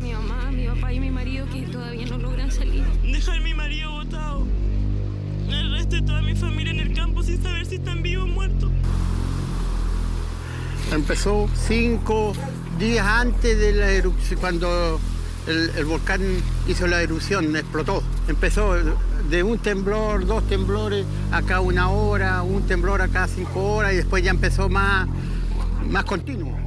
Mi 0.00 0.12
mamá, 0.12 0.50
mi 0.52 0.66
papá 0.66 0.92
y 0.92 1.00
mi 1.00 1.10
marido 1.10 1.46
que 1.52 1.62
todavía 1.62 2.06
no 2.06 2.18
logran 2.18 2.50
salir. 2.50 2.84
Dejar 3.02 3.36
a 3.36 3.40
mi 3.40 3.54
marido 3.54 3.90
botado. 3.90 4.46
Resto 5.80 5.96
de 5.96 6.02
toda 6.02 6.20
mi 6.20 6.34
familia 6.34 6.72
en 6.72 6.80
el 6.80 6.92
campo 6.92 7.22
sin 7.22 7.42
saber 7.42 7.64
si 7.64 7.76
están 7.76 8.02
vivos 8.02 8.24
o 8.24 8.26
muertos. 8.26 8.70
Empezó 10.92 11.48
cinco 11.54 12.34
días 12.78 13.06
antes 13.06 13.58
de 13.58 13.72
la 13.72 13.90
erupción, 13.90 14.40
cuando 14.40 15.00
el, 15.46 15.70
el 15.70 15.84
volcán 15.86 16.20
hizo 16.68 16.86
la 16.86 17.00
erupción, 17.00 17.56
explotó. 17.56 18.02
Empezó 18.28 18.74
de 19.30 19.42
un 19.42 19.58
temblor, 19.58 20.26
dos 20.26 20.46
temblores 20.48 21.06
a 21.32 21.40
cada 21.40 21.62
una 21.62 21.88
hora, 21.88 22.42
un 22.42 22.66
temblor 22.66 23.00
a 23.00 23.08
cada 23.08 23.26
cinco 23.26 23.72
horas 23.72 23.94
y 23.94 23.96
después 23.96 24.22
ya 24.22 24.32
empezó 24.32 24.68
más, 24.68 25.08
más 25.88 26.04
continuo. 26.04 26.58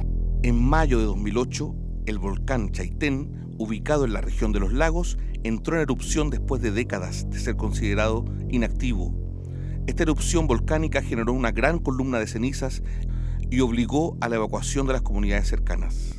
En 0.42 0.60
mayo 0.60 0.98
de 0.98 1.04
2008, 1.04 1.72
el 2.06 2.18
volcán 2.18 2.72
Chaitén, 2.72 3.54
ubicado 3.58 4.06
en 4.06 4.12
la 4.12 4.22
región 4.22 4.50
de 4.50 4.58
los 4.58 4.72
lagos, 4.72 5.18
entró 5.44 5.76
en 5.76 5.82
erupción 5.82 6.30
después 6.30 6.60
de 6.60 6.72
décadas 6.72 7.30
de 7.30 7.38
ser 7.38 7.56
considerado 7.56 8.24
inactivo. 8.48 9.14
Esta 9.86 10.02
erupción 10.02 10.46
volcánica 10.46 11.02
generó 11.02 11.34
una 11.34 11.52
gran 11.52 11.78
columna 11.78 12.18
de 12.18 12.26
cenizas 12.26 12.82
y 13.50 13.60
obligó 13.60 14.16
a 14.20 14.28
la 14.28 14.36
evacuación 14.36 14.86
de 14.86 14.94
las 14.94 15.02
comunidades 15.02 15.46
cercanas. 15.46 16.14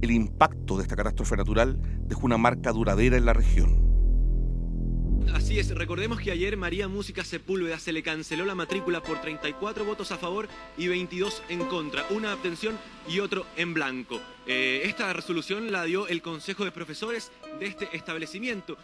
El 0.00 0.10
impacto 0.10 0.76
de 0.76 0.82
esta 0.82 0.96
catástrofe 0.96 1.36
natural 1.36 1.78
dejó 2.06 2.26
una 2.26 2.38
marca 2.38 2.72
duradera 2.72 3.16
en 3.16 3.26
la 3.26 3.34
región. 3.34 3.81
Así 5.34 5.58
es, 5.58 5.74
recordemos 5.74 6.20
que 6.20 6.30
ayer 6.30 6.56
María 6.56 6.88
Música 6.88 7.24
Sepúlveda 7.24 7.78
se 7.78 7.92
le 7.92 8.02
canceló 8.02 8.44
la 8.44 8.54
matrícula 8.54 9.02
por 9.02 9.20
34 9.20 9.84
votos 9.84 10.12
a 10.12 10.18
favor 10.18 10.48
y 10.76 10.88
22 10.88 11.42
en 11.48 11.64
contra, 11.66 12.04
una 12.10 12.32
abstención 12.32 12.78
y 13.08 13.20
otro 13.20 13.46
en 13.56 13.74
blanco. 13.74 14.20
Eh, 14.46 14.82
esta 14.84 15.12
resolución 15.12 15.72
la 15.72 15.84
dio 15.84 16.08
el 16.08 16.22
Consejo 16.22 16.64
de 16.64 16.72
Profesores 16.72 17.30
de 17.58 17.66
este 17.66 17.88
establecimiento. 17.96 18.76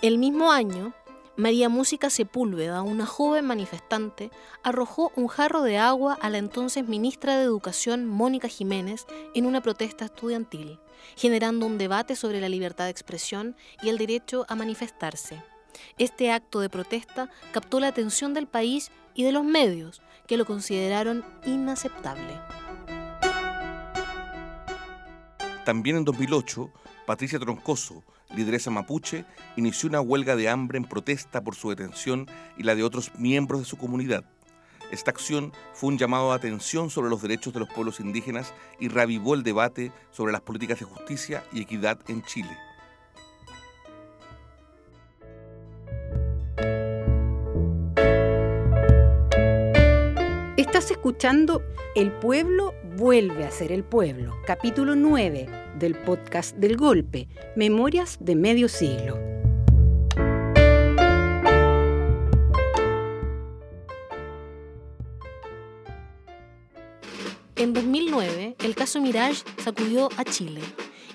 El 0.00 0.18
mismo 0.18 0.52
año, 0.52 0.92
María 1.36 1.68
Música 1.70 2.10
Sepúlveda, 2.10 2.82
una 2.82 3.06
joven 3.06 3.46
manifestante, 3.46 4.30
arrojó 4.62 5.12
un 5.16 5.28
jarro 5.28 5.62
de 5.62 5.78
agua 5.78 6.18
a 6.20 6.28
la 6.28 6.38
entonces 6.38 6.86
ministra 6.86 7.38
de 7.38 7.44
Educación 7.44 8.06
Mónica 8.06 8.48
Jiménez 8.48 9.06
en 9.34 9.46
una 9.46 9.62
protesta 9.62 10.04
estudiantil, 10.04 10.78
generando 11.16 11.66
un 11.66 11.78
debate 11.78 12.16
sobre 12.16 12.40
la 12.40 12.48
libertad 12.48 12.84
de 12.84 12.90
expresión 12.90 13.56
y 13.82 13.88
el 13.88 13.98
derecho 13.98 14.46
a 14.48 14.54
manifestarse. 14.54 15.42
Este 15.98 16.30
acto 16.30 16.60
de 16.60 16.68
protesta 16.68 17.30
captó 17.52 17.80
la 17.80 17.88
atención 17.88 18.34
del 18.34 18.46
país 18.46 18.90
y 19.14 19.24
de 19.24 19.32
los 19.32 19.44
medios, 19.44 20.02
que 20.26 20.36
lo 20.36 20.44
consideraron 20.44 21.24
inaceptable. 21.44 22.40
También 25.64 25.96
en 25.96 26.04
2008, 26.04 26.70
Patricia 27.06 27.38
Troncoso, 27.38 28.02
lideresa 28.34 28.70
mapuche, 28.70 29.24
inició 29.56 29.88
una 29.88 30.00
huelga 30.00 30.36
de 30.36 30.48
hambre 30.48 30.78
en 30.78 30.84
protesta 30.84 31.42
por 31.42 31.54
su 31.54 31.70
detención 31.70 32.26
y 32.56 32.62
la 32.62 32.74
de 32.74 32.82
otros 32.82 33.12
miembros 33.16 33.60
de 33.60 33.66
su 33.66 33.76
comunidad. 33.76 34.24
Esta 34.92 35.10
acción 35.10 35.52
fue 35.72 35.88
un 35.88 35.96
llamado 35.96 36.28
de 36.28 36.36
atención 36.36 36.90
sobre 36.90 37.08
los 37.08 37.22
derechos 37.22 37.54
de 37.54 37.60
los 37.60 37.68
pueblos 37.70 37.98
indígenas 37.98 38.52
y 38.78 38.88
reavivó 38.88 39.34
el 39.34 39.42
debate 39.42 39.90
sobre 40.10 40.32
las 40.32 40.42
políticas 40.42 40.78
de 40.80 40.84
justicia 40.84 41.44
y 41.50 41.62
equidad 41.62 41.98
en 42.08 42.22
Chile. 42.22 42.54
Estás 50.58 50.90
escuchando 50.90 51.62
El 51.94 52.12
pueblo 52.12 52.74
vuelve 52.96 53.46
a 53.46 53.50
ser 53.50 53.72
el 53.72 53.84
pueblo, 53.84 54.34
capítulo 54.46 54.94
9 54.94 55.48
del 55.78 55.94
podcast 55.94 56.54
del 56.56 56.76
golpe, 56.76 57.28
Memorias 57.56 58.18
de 58.20 58.36
Medio 58.36 58.68
Siglo. 58.68 59.31
En 67.62 67.74
2009, 67.74 68.56
el 68.64 68.74
caso 68.74 69.00
Mirage 69.00 69.44
sacudió 69.62 70.08
a 70.16 70.24
Chile, 70.24 70.60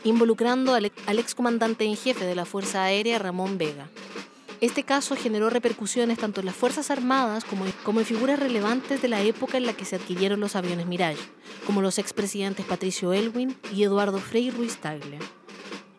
involucrando 0.05 0.75
al, 0.75 0.85
excomandante 1.19 1.83
en 1.83 1.97
jefe 1.97 2.23
de 2.23 2.35
la 2.35 2.45
Fuerza 2.45 2.85
Aérea, 2.85 3.19
Ramón 3.19 3.57
Vega. 3.57 3.89
Este 4.61 4.83
caso 4.83 5.17
generó 5.17 5.49
repercusiones 5.49 6.19
tanto 6.19 6.39
en 6.39 6.45
las 6.45 6.55
Fuerzas 6.55 6.89
Armadas 6.89 7.43
como, 7.43 7.65
como 7.83 7.99
en 7.99 8.05
figuras 8.05 8.39
relevantes 8.39 9.01
de 9.01 9.09
la 9.09 9.21
época 9.23 9.57
en 9.57 9.65
la 9.65 9.73
que 9.73 9.83
se 9.83 9.97
adquirieron 9.97 10.39
los 10.39 10.55
aviones 10.55 10.85
Mirage, 10.85 11.19
como 11.65 11.81
los 11.81 11.99
expresidentes 11.99 12.65
Patricio 12.65 13.11
Elwin 13.11 13.53
y 13.75 13.83
Eduardo 13.83 14.19
Frei 14.19 14.49
Ruiz 14.49 14.77
Tagle. 14.77 15.19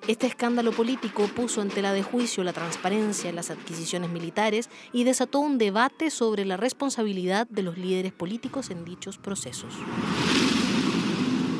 Este 0.08 0.26
escándalo 0.26 0.72
político 0.72 1.26
puso 1.26 1.60
en 1.60 1.68
tela 1.68 1.92
de 1.92 2.02
juicio 2.02 2.42
la 2.42 2.54
transparencia 2.54 3.28
en 3.28 3.36
las 3.36 3.50
adquisiciones 3.50 4.08
militares 4.08 4.70
y 4.90 5.04
desató 5.04 5.38
un 5.38 5.58
debate 5.58 6.08
sobre 6.08 6.46
la 6.46 6.56
responsabilidad 6.56 7.46
de 7.46 7.62
los 7.62 7.76
líderes 7.76 8.14
políticos 8.14 8.70
en 8.70 8.86
dichos 8.86 9.18
procesos. 9.18 9.74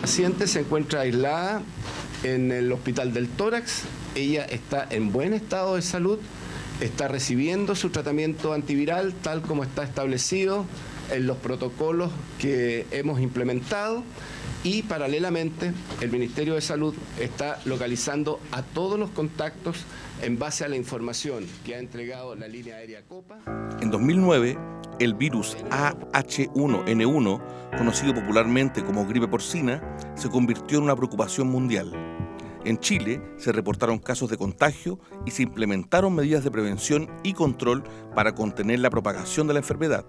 Paciente 0.08 0.46
se 0.46 0.60
encuentra 0.60 1.02
aislada 1.02 1.60
en 2.22 2.50
el 2.50 2.72
hospital 2.72 3.12
del 3.12 3.28
tórax. 3.28 3.82
Ella 4.14 4.46
está 4.46 4.86
en 4.88 5.12
buen 5.12 5.34
estado 5.34 5.76
de 5.76 5.82
salud, 5.82 6.18
está 6.80 7.08
recibiendo 7.08 7.74
su 7.74 7.90
tratamiento 7.90 8.54
antiviral 8.54 9.12
tal 9.12 9.42
como 9.42 9.64
está 9.64 9.82
establecido 9.82 10.64
en 11.12 11.26
los 11.26 11.36
protocolos 11.36 12.10
que 12.38 12.86
hemos 12.90 13.20
implementado 13.20 14.02
y 14.64 14.82
paralelamente 14.84 15.74
el 16.00 16.10
Ministerio 16.10 16.54
de 16.54 16.62
Salud 16.62 16.94
está 17.20 17.60
localizando 17.66 18.40
a 18.50 18.62
todos 18.62 18.98
los 18.98 19.10
contactos 19.10 19.76
en 20.22 20.38
base 20.38 20.64
a 20.64 20.68
la 20.68 20.76
información 20.76 21.44
que 21.66 21.74
ha 21.74 21.78
entregado 21.80 22.34
la 22.34 22.48
línea 22.48 22.76
aérea 22.76 23.02
Copa. 23.02 23.40
En 23.82 23.90
2009, 23.90 24.56
el 24.98 25.14
virus 25.14 25.56
AH1N1, 25.70 27.76
conocido 27.76 28.14
popularmente 28.14 28.84
como 28.84 29.06
gripe 29.06 29.28
porcina, 29.28 29.82
se 30.14 30.28
convirtió 30.28 30.78
en 30.78 30.84
una 30.84 30.96
preocupación 30.96 31.48
mundial. 31.48 31.92
En 32.64 32.78
Chile 32.78 33.22
se 33.36 33.52
reportaron 33.52 33.98
casos 33.98 34.30
de 34.30 34.36
contagio 34.36 34.98
y 35.24 35.30
se 35.30 35.42
implementaron 35.42 36.14
medidas 36.14 36.44
de 36.44 36.50
prevención 36.50 37.08
y 37.22 37.32
control 37.32 37.84
para 38.14 38.34
contener 38.34 38.80
la 38.80 38.90
propagación 38.90 39.46
de 39.46 39.54
la 39.54 39.60
enfermedad. 39.60 40.04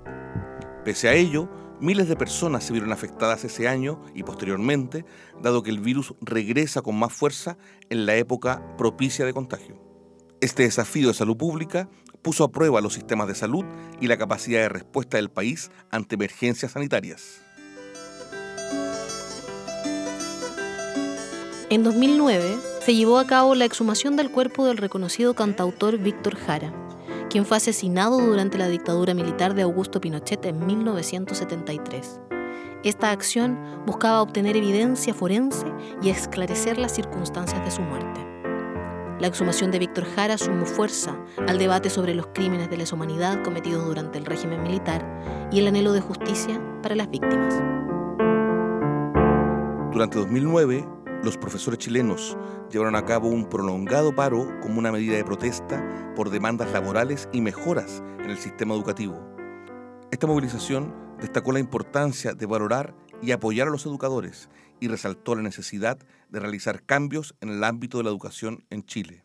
Pese 0.83 1.07
a 1.07 1.13
ello, 1.13 1.49
Miles 1.81 2.09
de 2.09 2.17
personas 2.17 2.65
se 2.65 2.73
vieron 2.73 2.91
afectadas 2.91 3.45
ese 3.45 3.69
año 3.69 4.01
y 4.13 4.23
posteriormente, 4.23 5.05
dado 5.41 5.63
que 5.63 5.69
el 5.69 5.79
virus 5.79 6.13
regresa 6.19 6.81
con 6.81 6.99
más 6.99 7.13
fuerza 7.13 7.57
en 7.89 8.05
la 8.05 8.15
época 8.15 8.75
propicia 8.77 9.25
de 9.25 9.33
contagio. 9.33 9.81
Este 10.41 10.63
desafío 10.63 11.07
de 11.07 11.13
salud 11.13 11.37
pública 11.37 11.89
puso 12.21 12.43
a 12.43 12.51
prueba 12.51 12.81
los 12.81 12.93
sistemas 12.93 13.27
de 13.27 13.35
salud 13.35 13.65
y 13.99 14.07
la 14.07 14.17
capacidad 14.17 14.61
de 14.61 14.69
respuesta 14.69 15.17
del 15.17 15.29
país 15.29 15.71
ante 15.91 16.15
emergencias 16.15 16.73
sanitarias. 16.73 17.41
En 21.69 21.83
2009 21.83 22.57
se 22.83 22.95
llevó 22.95 23.19
a 23.19 23.27
cabo 23.27 23.53
la 23.53 23.65
exhumación 23.65 24.15
del 24.15 24.31
cuerpo 24.31 24.65
del 24.65 24.77
reconocido 24.77 25.35
cantautor 25.35 25.99
Víctor 25.99 26.35
Jara, 26.35 26.73
quien 27.29 27.45
fue 27.45 27.57
asesinado 27.57 28.19
durante 28.19 28.57
la 28.57 28.67
dictadura 28.67 29.13
militar 29.13 29.53
de 29.53 29.61
Augusto 29.61 30.01
Pinochet 30.01 30.43
en 30.45 30.65
1973. 30.65 32.19
Esta 32.83 33.11
acción 33.11 33.83
buscaba 33.85 34.21
obtener 34.21 34.57
evidencia 34.57 35.13
forense 35.13 35.65
y 36.01 36.09
esclarecer 36.09 36.77
las 36.77 36.95
circunstancias 36.95 37.63
de 37.63 37.71
su 37.71 37.81
muerte. 37.81 38.28
La 39.19 39.27
exhumación 39.27 39.69
de 39.69 39.79
Víctor 39.79 40.05
Jara 40.05 40.37
sumó 40.37 40.65
fuerza 40.65 41.13
al 41.45 41.57
debate 41.57 41.89
sobre 41.89 42.15
los 42.15 42.27
crímenes 42.27 42.69
de 42.69 42.77
lesa 42.77 42.95
humanidad 42.95 43.43
cometidos 43.43 43.85
durante 43.85 44.17
el 44.17 44.25
régimen 44.25 44.63
militar 44.63 45.05
y 45.51 45.59
el 45.59 45.67
anhelo 45.67 45.91
de 45.91 45.99
justicia 45.99 46.61
para 46.81 46.95
las 46.95 47.09
víctimas. 47.09 47.53
Durante 49.91 50.19
2009, 50.19 50.87
los 51.21 51.37
profesores 51.37 51.79
chilenos 51.79 52.37
llevaron 52.71 52.95
a 52.95 53.03
cabo 53.03 53.27
un 53.27 53.49
prolongado 53.49 54.15
paro 54.15 54.57
como 54.61 54.79
una 54.79 54.93
medida 54.93 55.17
de 55.17 55.25
protesta 55.25 56.13
por 56.15 56.29
demandas 56.29 56.71
laborales 56.71 57.27
y 57.33 57.41
mejoras 57.41 58.01
en 58.19 58.29
el 58.29 58.37
sistema 58.37 58.73
educativo. 58.73 59.19
Esta 60.11 60.27
movilización 60.27 60.95
destacó 61.19 61.51
la 61.51 61.59
importancia 61.59 62.33
de 62.33 62.45
valorar 62.45 62.95
y 63.21 63.31
apoyar 63.31 63.67
a 63.67 63.71
los 63.71 63.85
educadores 63.85 64.49
y 64.79 64.87
resaltó 64.87 65.35
la 65.35 65.41
necesidad 65.41 65.99
de 66.29 66.39
realizar 66.39 66.83
cambios 66.83 67.35
en 67.41 67.49
el 67.49 67.63
ámbito 67.63 67.97
de 67.97 68.03
la 68.05 68.09
educación 68.09 68.65
en 68.69 68.85
Chile. 68.85 69.23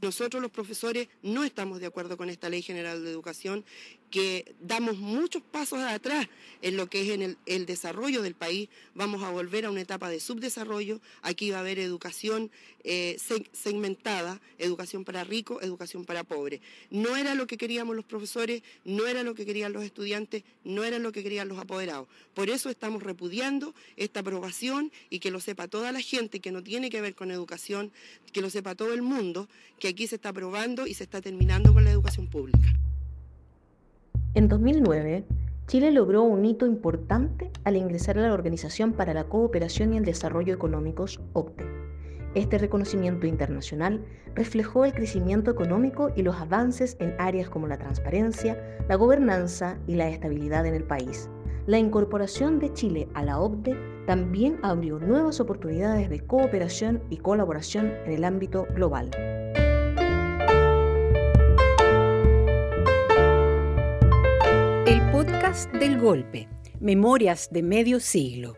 Nosotros 0.00 0.42
los 0.42 0.50
profesores 0.50 1.08
no 1.22 1.44
estamos 1.44 1.78
de 1.78 1.86
acuerdo 1.86 2.16
con 2.16 2.28
esta 2.28 2.48
ley 2.48 2.60
general 2.60 3.04
de 3.04 3.10
educación 3.10 3.64
que 4.12 4.54
damos 4.60 4.98
muchos 4.98 5.42
pasos 5.42 5.80
atrás 5.80 6.28
en 6.60 6.76
lo 6.76 6.86
que 6.88 7.00
es 7.00 7.08
en 7.08 7.36
el, 7.46 7.66
desarrollo 7.66 8.22
del 8.22 8.34
país. 8.34 8.68
Vamos 8.94 9.22
a 9.22 9.30
volver 9.30 9.64
a 9.64 9.70
una 9.70 9.80
etapa 9.80 10.10
de 10.10 10.20
subdesarrollo. 10.20 11.00
Aquí 11.22 11.50
va 11.50 11.56
a 11.56 11.60
haber 11.60 11.78
educación 11.78 12.50
eh, 12.84 13.16
segmentada, 13.52 14.40
educación 14.58 15.04
para 15.04 15.24
ricos, 15.24 15.62
educación 15.62 16.04
para 16.04 16.24
pobres. 16.24 16.60
No 16.90 17.16
era 17.16 17.34
lo 17.34 17.46
que 17.46 17.56
queríamos 17.56 17.96
los 17.96 18.04
profesores, 18.04 18.62
no 18.84 19.06
era 19.06 19.22
lo 19.22 19.34
que 19.34 19.46
querían 19.46 19.72
los 19.72 19.82
estudiantes, 19.82 20.44
no 20.62 20.84
era 20.84 20.98
lo 20.98 21.10
que 21.10 21.22
querían 21.22 21.48
los 21.48 21.58
apoderados. 21.58 22.06
Por 22.34 22.50
eso 22.50 22.68
estamos 22.68 23.02
repudiando 23.02 23.74
esta 23.96 24.20
aprobación 24.20 24.92
y 25.08 25.20
que 25.20 25.30
lo 25.30 25.40
sepa 25.40 25.68
toda 25.68 25.90
la 25.90 26.00
gente 26.00 26.40
que 26.40 26.52
no 26.52 26.62
tiene 26.62 26.90
que 26.90 27.00
ver 27.00 27.14
con 27.14 27.30
educación, 27.30 27.90
que 28.30 28.42
lo 28.42 28.50
sepa 28.50 28.74
todo 28.74 28.92
el 28.92 29.00
mundo, 29.00 29.48
que 29.78 29.88
aquí 29.88 30.06
se 30.06 30.16
está 30.16 30.28
aprobando 30.28 30.86
y 30.86 30.92
se 30.92 31.04
está 31.04 31.22
terminando 31.22 31.72
con 31.72 31.84
la 31.84 31.90
educación 31.90 32.26
pública. 32.26 32.76
En 34.34 34.48
2009, 34.48 35.26
Chile 35.66 35.90
logró 35.90 36.22
un 36.22 36.46
hito 36.46 36.64
importante 36.64 37.50
al 37.64 37.76
ingresar 37.76 38.18
a 38.18 38.22
la 38.22 38.32
Organización 38.32 38.94
para 38.94 39.12
la 39.12 39.24
Cooperación 39.24 39.92
y 39.92 39.98
el 39.98 40.06
Desarrollo 40.06 40.54
Económicos, 40.54 41.20
OCDE. 41.34 41.66
Este 42.34 42.56
reconocimiento 42.56 43.26
internacional 43.26 44.02
reflejó 44.34 44.86
el 44.86 44.94
crecimiento 44.94 45.50
económico 45.50 46.10
y 46.16 46.22
los 46.22 46.36
avances 46.36 46.96
en 46.98 47.14
áreas 47.18 47.50
como 47.50 47.66
la 47.66 47.76
transparencia, 47.76 48.58
la 48.88 48.94
gobernanza 48.94 49.76
y 49.86 49.96
la 49.96 50.08
estabilidad 50.08 50.64
en 50.64 50.76
el 50.76 50.84
país. 50.84 51.28
La 51.66 51.78
incorporación 51.78 52.58
de 52.58 52.72
Chile 52.72 53.08
a 53.12 53.22
la 53.24 53.38
OCDE 53.38 53.76
también 54.06 54.58
abrió 54.62 54.98
nuevas 54.98 55.40
oportunidades 55.40 56.08
de 56.08 56.20
cooperación 56.20 57.02
y 57.10 57.18
colaboración 57.18 57.92
en 58.06 58.12
el 58.12 58.24
ámbito 58.24 58.66
global. 58.74 59.10
Del 65.52 66.00
Golpe, 66.00 66.48
Memorias 66.80 67.50
de 67.50 67.62
Medio 67.62 68.00
Siglo. 68.00 68.56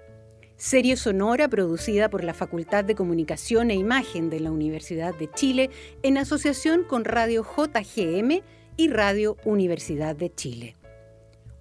Serie 0.57 0.97
sonora 0.97 1.49
producida 1.49 2.09
por 2.09 2.23
la 2.23 2.35
Facultad 2.35 2.85
de 2.85 2.95
Comunicación 2.95 3.73
e 3.73 3.75
Imagen 3.75 4.31
de 4.31 4.39
la 4.39 4.53
Universidad 4.53 5.13
de 5.13 5.29
Chile 5.29 5.71
en 6.05 6.19
asociación 6.19 6.85
con 6.85 7.05
Radio 7.05 7.43
JGM 7.45 8.43
y 8.77 8.89
Radio 8.91 9.37
Universidad 9.45 10.15
de 10.15 10.33
Chile. 10.33 10.77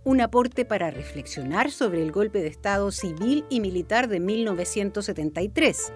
Un 0.05 0.19
aporte 0.19 0.65
para 0.65 0.91
reflexionar 0.91 1.71
sobre 1.71 2.03
el 2.03 2.11
golpe 2.11 2.41
de 2.41 2.47
Estado 2.47 2.91
civil 2.91 3.45
y 3.49 3.61
militar 3.61 4.09
de 4.09 4.19
1973, 4.19 5.93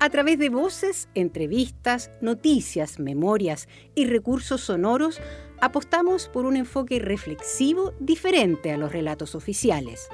a 0.00 0.10
través 0.10 0.38
de 0.40 0.48
voces, 0.48 1.08
entrevistas, 1.14 2.10
noticias, 2.20 2.98
memorias 2.98 3.68
y 3.94 4.06
recursos 4.06 4.62
sonoros 4.62 5.20
apostamos 5.60 6.28
por 6.28 6.44
un 6.44 6.56
enfoque 6.56 6.98
reflexivo 6.98 7.94
diferente 8.00 8.72
a 8.72 8.76
los 8.76 8.90
relatos 8.90 9.36
oficiales. 9.36 10.08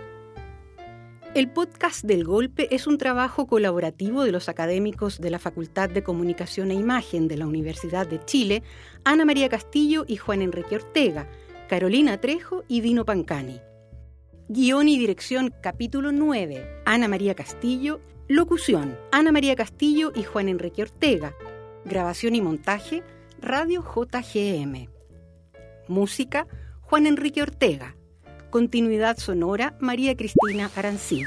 El 1.35 1.49
podcast 1.49 2.05
del 2.05 2.25
golpe 2.25 2.69
es 2.75 2.87
un 2.87 2.99
trabajo 2.99 3.47
colaborativo 3.47 4.23
de 4.23 4.33
los 4.33 4.51
académicos 4.51 5.19
de 5.19 5.31
la 5.31 5.39
Facultad 5.39 5.89
de 5.89 6.03
Comunicación 6.03 6.71
e 6.71 6.75
Imagen 6.75 7.27
de 7.27 7.39
la 7.39 7.47
Universidad 7.47 8.07
de 8.07 8.23
Chile, 8.23 8.63
Ana 9.05 9.25
María 9.25 9.49
Castillo 9.49 10.05
y 10.07 10.19
Juan 10.19 10.43
Enrique 10.43 10.77
Ortega, 10.77 11.27
Carolina 11.73 12.21
Trejo 12.21 12.65
y 12.69 12.83
Dino 12.83 13.07
Pancani. 13.07 13.63
Guión 14.47 14.89
y 14.89 14.99
dirección 14.99 15.55
capítulo 15.63 16.13
9, 16.13 16.83
Ana 16.85 17.09
María 17.09 17.35
Castillo. 17.35 18.03
Locución, 18.29 18.99
Ana 19.11 19.33
María 19.33 19.57
Castillo 19.57 20.13
y 20.15 20.23
Juan 20.23 20.51
Enrique 20.51 20.83
Ortega. 20.83 21.35
Grabación 21.87 22.35
y 22.35 22.43
montaje, 22.43 23.03
Radio 23.41 23.83
JGM. 23.83 24.91
Música, 25.89 26.47
Juan 26.83 27.07
Enrique 27.07 27.41
Ortega. 27.41 27.97
Continuidad 28.51 29.17
sonora, 29.17 29.75
María 29.81 30.15
Cristina 30.15 30.71
Arancilla. 30.77 31.25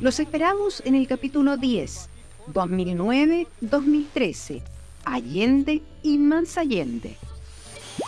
Los 0.00 0.18
esperamos 0.18 0.82
en 0.84 0.96
el 0.96 1.06
capítulo 1.06 1.56
10, 1.56 2.08
2009-2013, 2.52 4.60
Allende 5.04 5.82
y 6.02 6.18
Más 6.18 6.58
Allende. 6.58 7.16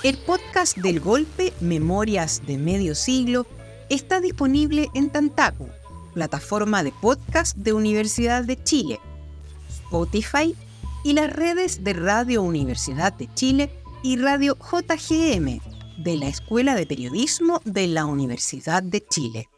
El 0.02 0.16
podcast 0.16 0.78
del 0.78 0.98
golpe 0.98 1.52
Memorias 1.60 2.40
de 2.46 2.56
Medio 2.56 2.94
Siglo 2.94 3.46
está 3.90 4.22
disponible 4.22 4.88
en 4.94 5.10
Tantaku, 5.10 5.68
plataforma 6.14 6.82
de 6.82 6.90
podcast 6.90 7.54
de 7.54 7.74
Universidad 7.74 8.42
de 8.44 8.56
Chile, 8.64 8.98
Spotify 9.68 10.56
y 11.04 11.12
las 11.12 11.30
redes 11.30 11.84
de 11.84 11.92
Radio 11.92 12.40
Universidad 12.40 13.12
de 13.12 13.28
Chile 13.34 13.70
y 14.02 14.16
Radio 14.16 14.56
JGM 14.56 15.60
de 16.02 16.16
la 16.16 16.28
Escuela 16.28 16.74
de 16.76 16.86
Periodismo 16.86 17.60
de 17.66 17.86
la 17.86 18.06
Universidad 18.06 18.82
de 18.82 19.04
Chile. 19.06 19.50